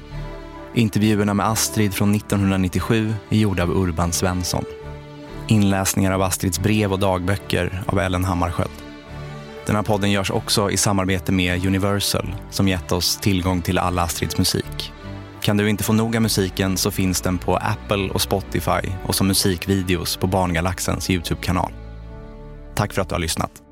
Intervjuerna 0.74 1.34
med 1.34 1.46
Astrid 1.46 1.94
från 1.94 2.14
1997 2.14 3.14
är 3.28 3.36
gjorda 3.36 3.62
av 3.62 3.70
Urban 3.70 4.12
Svensson. 4.12 4.64
Inläsningar 5.48 6.12
av 6.12 6.22
Astrids 6.22 6.60
brev 6.60 6.92
och 6.92 6.98
dagböcker 6.98 7.82
av 7.86 7.98
Ellen 7.98 8.24
Hammarskjöld. 8.24 8.70
Den 9.66 9.76
här 9.76 9.82
podden 9.82 10.10
görs 10.10 10.30
också 10.30 10.70
i 10.70 10.76
samarbete 10.76 11.32
med 11.32 11.66
Universal 11.66 12.34
som 12.50 12.68
gett 12.68 12.92
oss 12.92 13.16
tillgång 13.16 13.62
till 13.62 13.78
all 13.78 13.98
Astrids 13.98 14.38
musik. 14.38 14.92
Kan 15.42 15.56
du 15.56 15.70
inte 15.70 15.84
få 15.84 15.92
nog 15.92 16.16
av 16.16 16.22
musiken 16.22 16.76
så 16.76 16.90
finns 16.90 17.20
den 17.20 17.38
på 17.38 17.56
Apple 17.56 18.10
och 18.10 18.20
Spotify 18.20 18.90
och 19.06 19.14
som 19.14 19.26
musikvideos 19.26 20.16
på 20.16 20.26
Barngalaxens 20.26 21.10
Youtube-kanal. 21.10 21.72
Tack 22.74 22.92
för 22.92 23.02
att 23.02 23.08
du 23.08 23.14
har 23.14 23.20
lyssnat. 23.20 23.62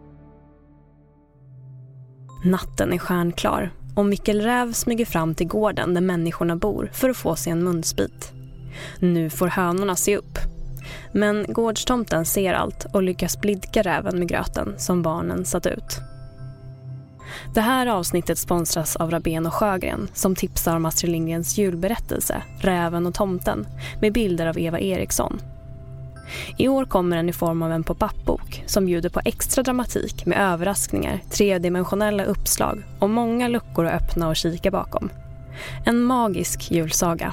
Natten 2.45 2.93
är 2.93 2.99
stjärnklar 2.99 3.71
och 3.97 4.07
Mikkel 4.07 4.41
Räv 4.41 4.73
smyger 4.73 5.07
fram 5.07 5.35
till 5.35 5.47
gården 5.47 5.95
där 5.95 6.01
människorna 6.01 6.57
bor 6.57 6.91
för 6.93 7.11
att 7.11 7.17
få 7.17 7.37
sig 7.37 7.53
en 7.53 7.65
munsbit. 7.65 8.33
Nu 8.99 9.31
får 9.31 9.47
hönorna 9.47 9.97
se 9.97 10.17
upp. 10.17 10.39
Men 11.13 11.47
gårdstomten 11.49 12.25
ser 12.25 12.55
allt 12.55 12.87
och 12.93 13.03
lyckas 13.03 13.41
blidka 13.41 13.83
räven 13.83 14.19
med 14.19 14.29
gröten 14.29 14.75
som 14.79 15.03
barnen 15.03 15.45
satt 15.45 15.67
ut. 15.67 16.01
Det 17.55 17.61
här 17.61 17.87
avsnittet 17.87 18.39
sponsras 18.39 18.97
av 18.97 19.11
Rabén 19.11 19.47
och 19.47 19.55
Sjögren 19.55 20.09
som 20.15 20.35
tipsar 20.35 20.77
om 20.77 20.87
Astrid 20.87 21.13
Lindgrens 21.13 21.59
julberättelse 21.59 22.43
Räven 22.59 23.07
och 23.07 23.15
tomten 23.15 23.67
med 24.01 24.13
bilder 24.13 24.47
av 24.47 24.59
Eva 24.59 24.81
Eriksson. 24.81 25.41
I 26.57 26.69
år 26.69 26.85
kommer 26.85 27.17
den 27.17 27.29
i 27.29 27.33
form 27.33 27.63
av 27.63 27.73
en 27.73 27.85
pop-up-bok 27.85 28.65
som 28.67 28.87
bjuder 28.87 29.09
på 29.09 29.21
extra 29.25 29.63
dramatik 29.63 30.27
med 30.27 30.53
överraskningar, 30.53 31.21
tredimensionella 31.31 32.25
uppslag 32.25 32.83
och 32.99 33.11
många 33.11 33.49
luckor 33.49 33.87
att 33.87 34.03
öppna 34.03 34.29
och 34.29 34.37
kika 34.37 34.71
bakom. 34.71 35.11
En 35.85 36.03
magisk 36.03 36.71
julsaga. 36.71 37.33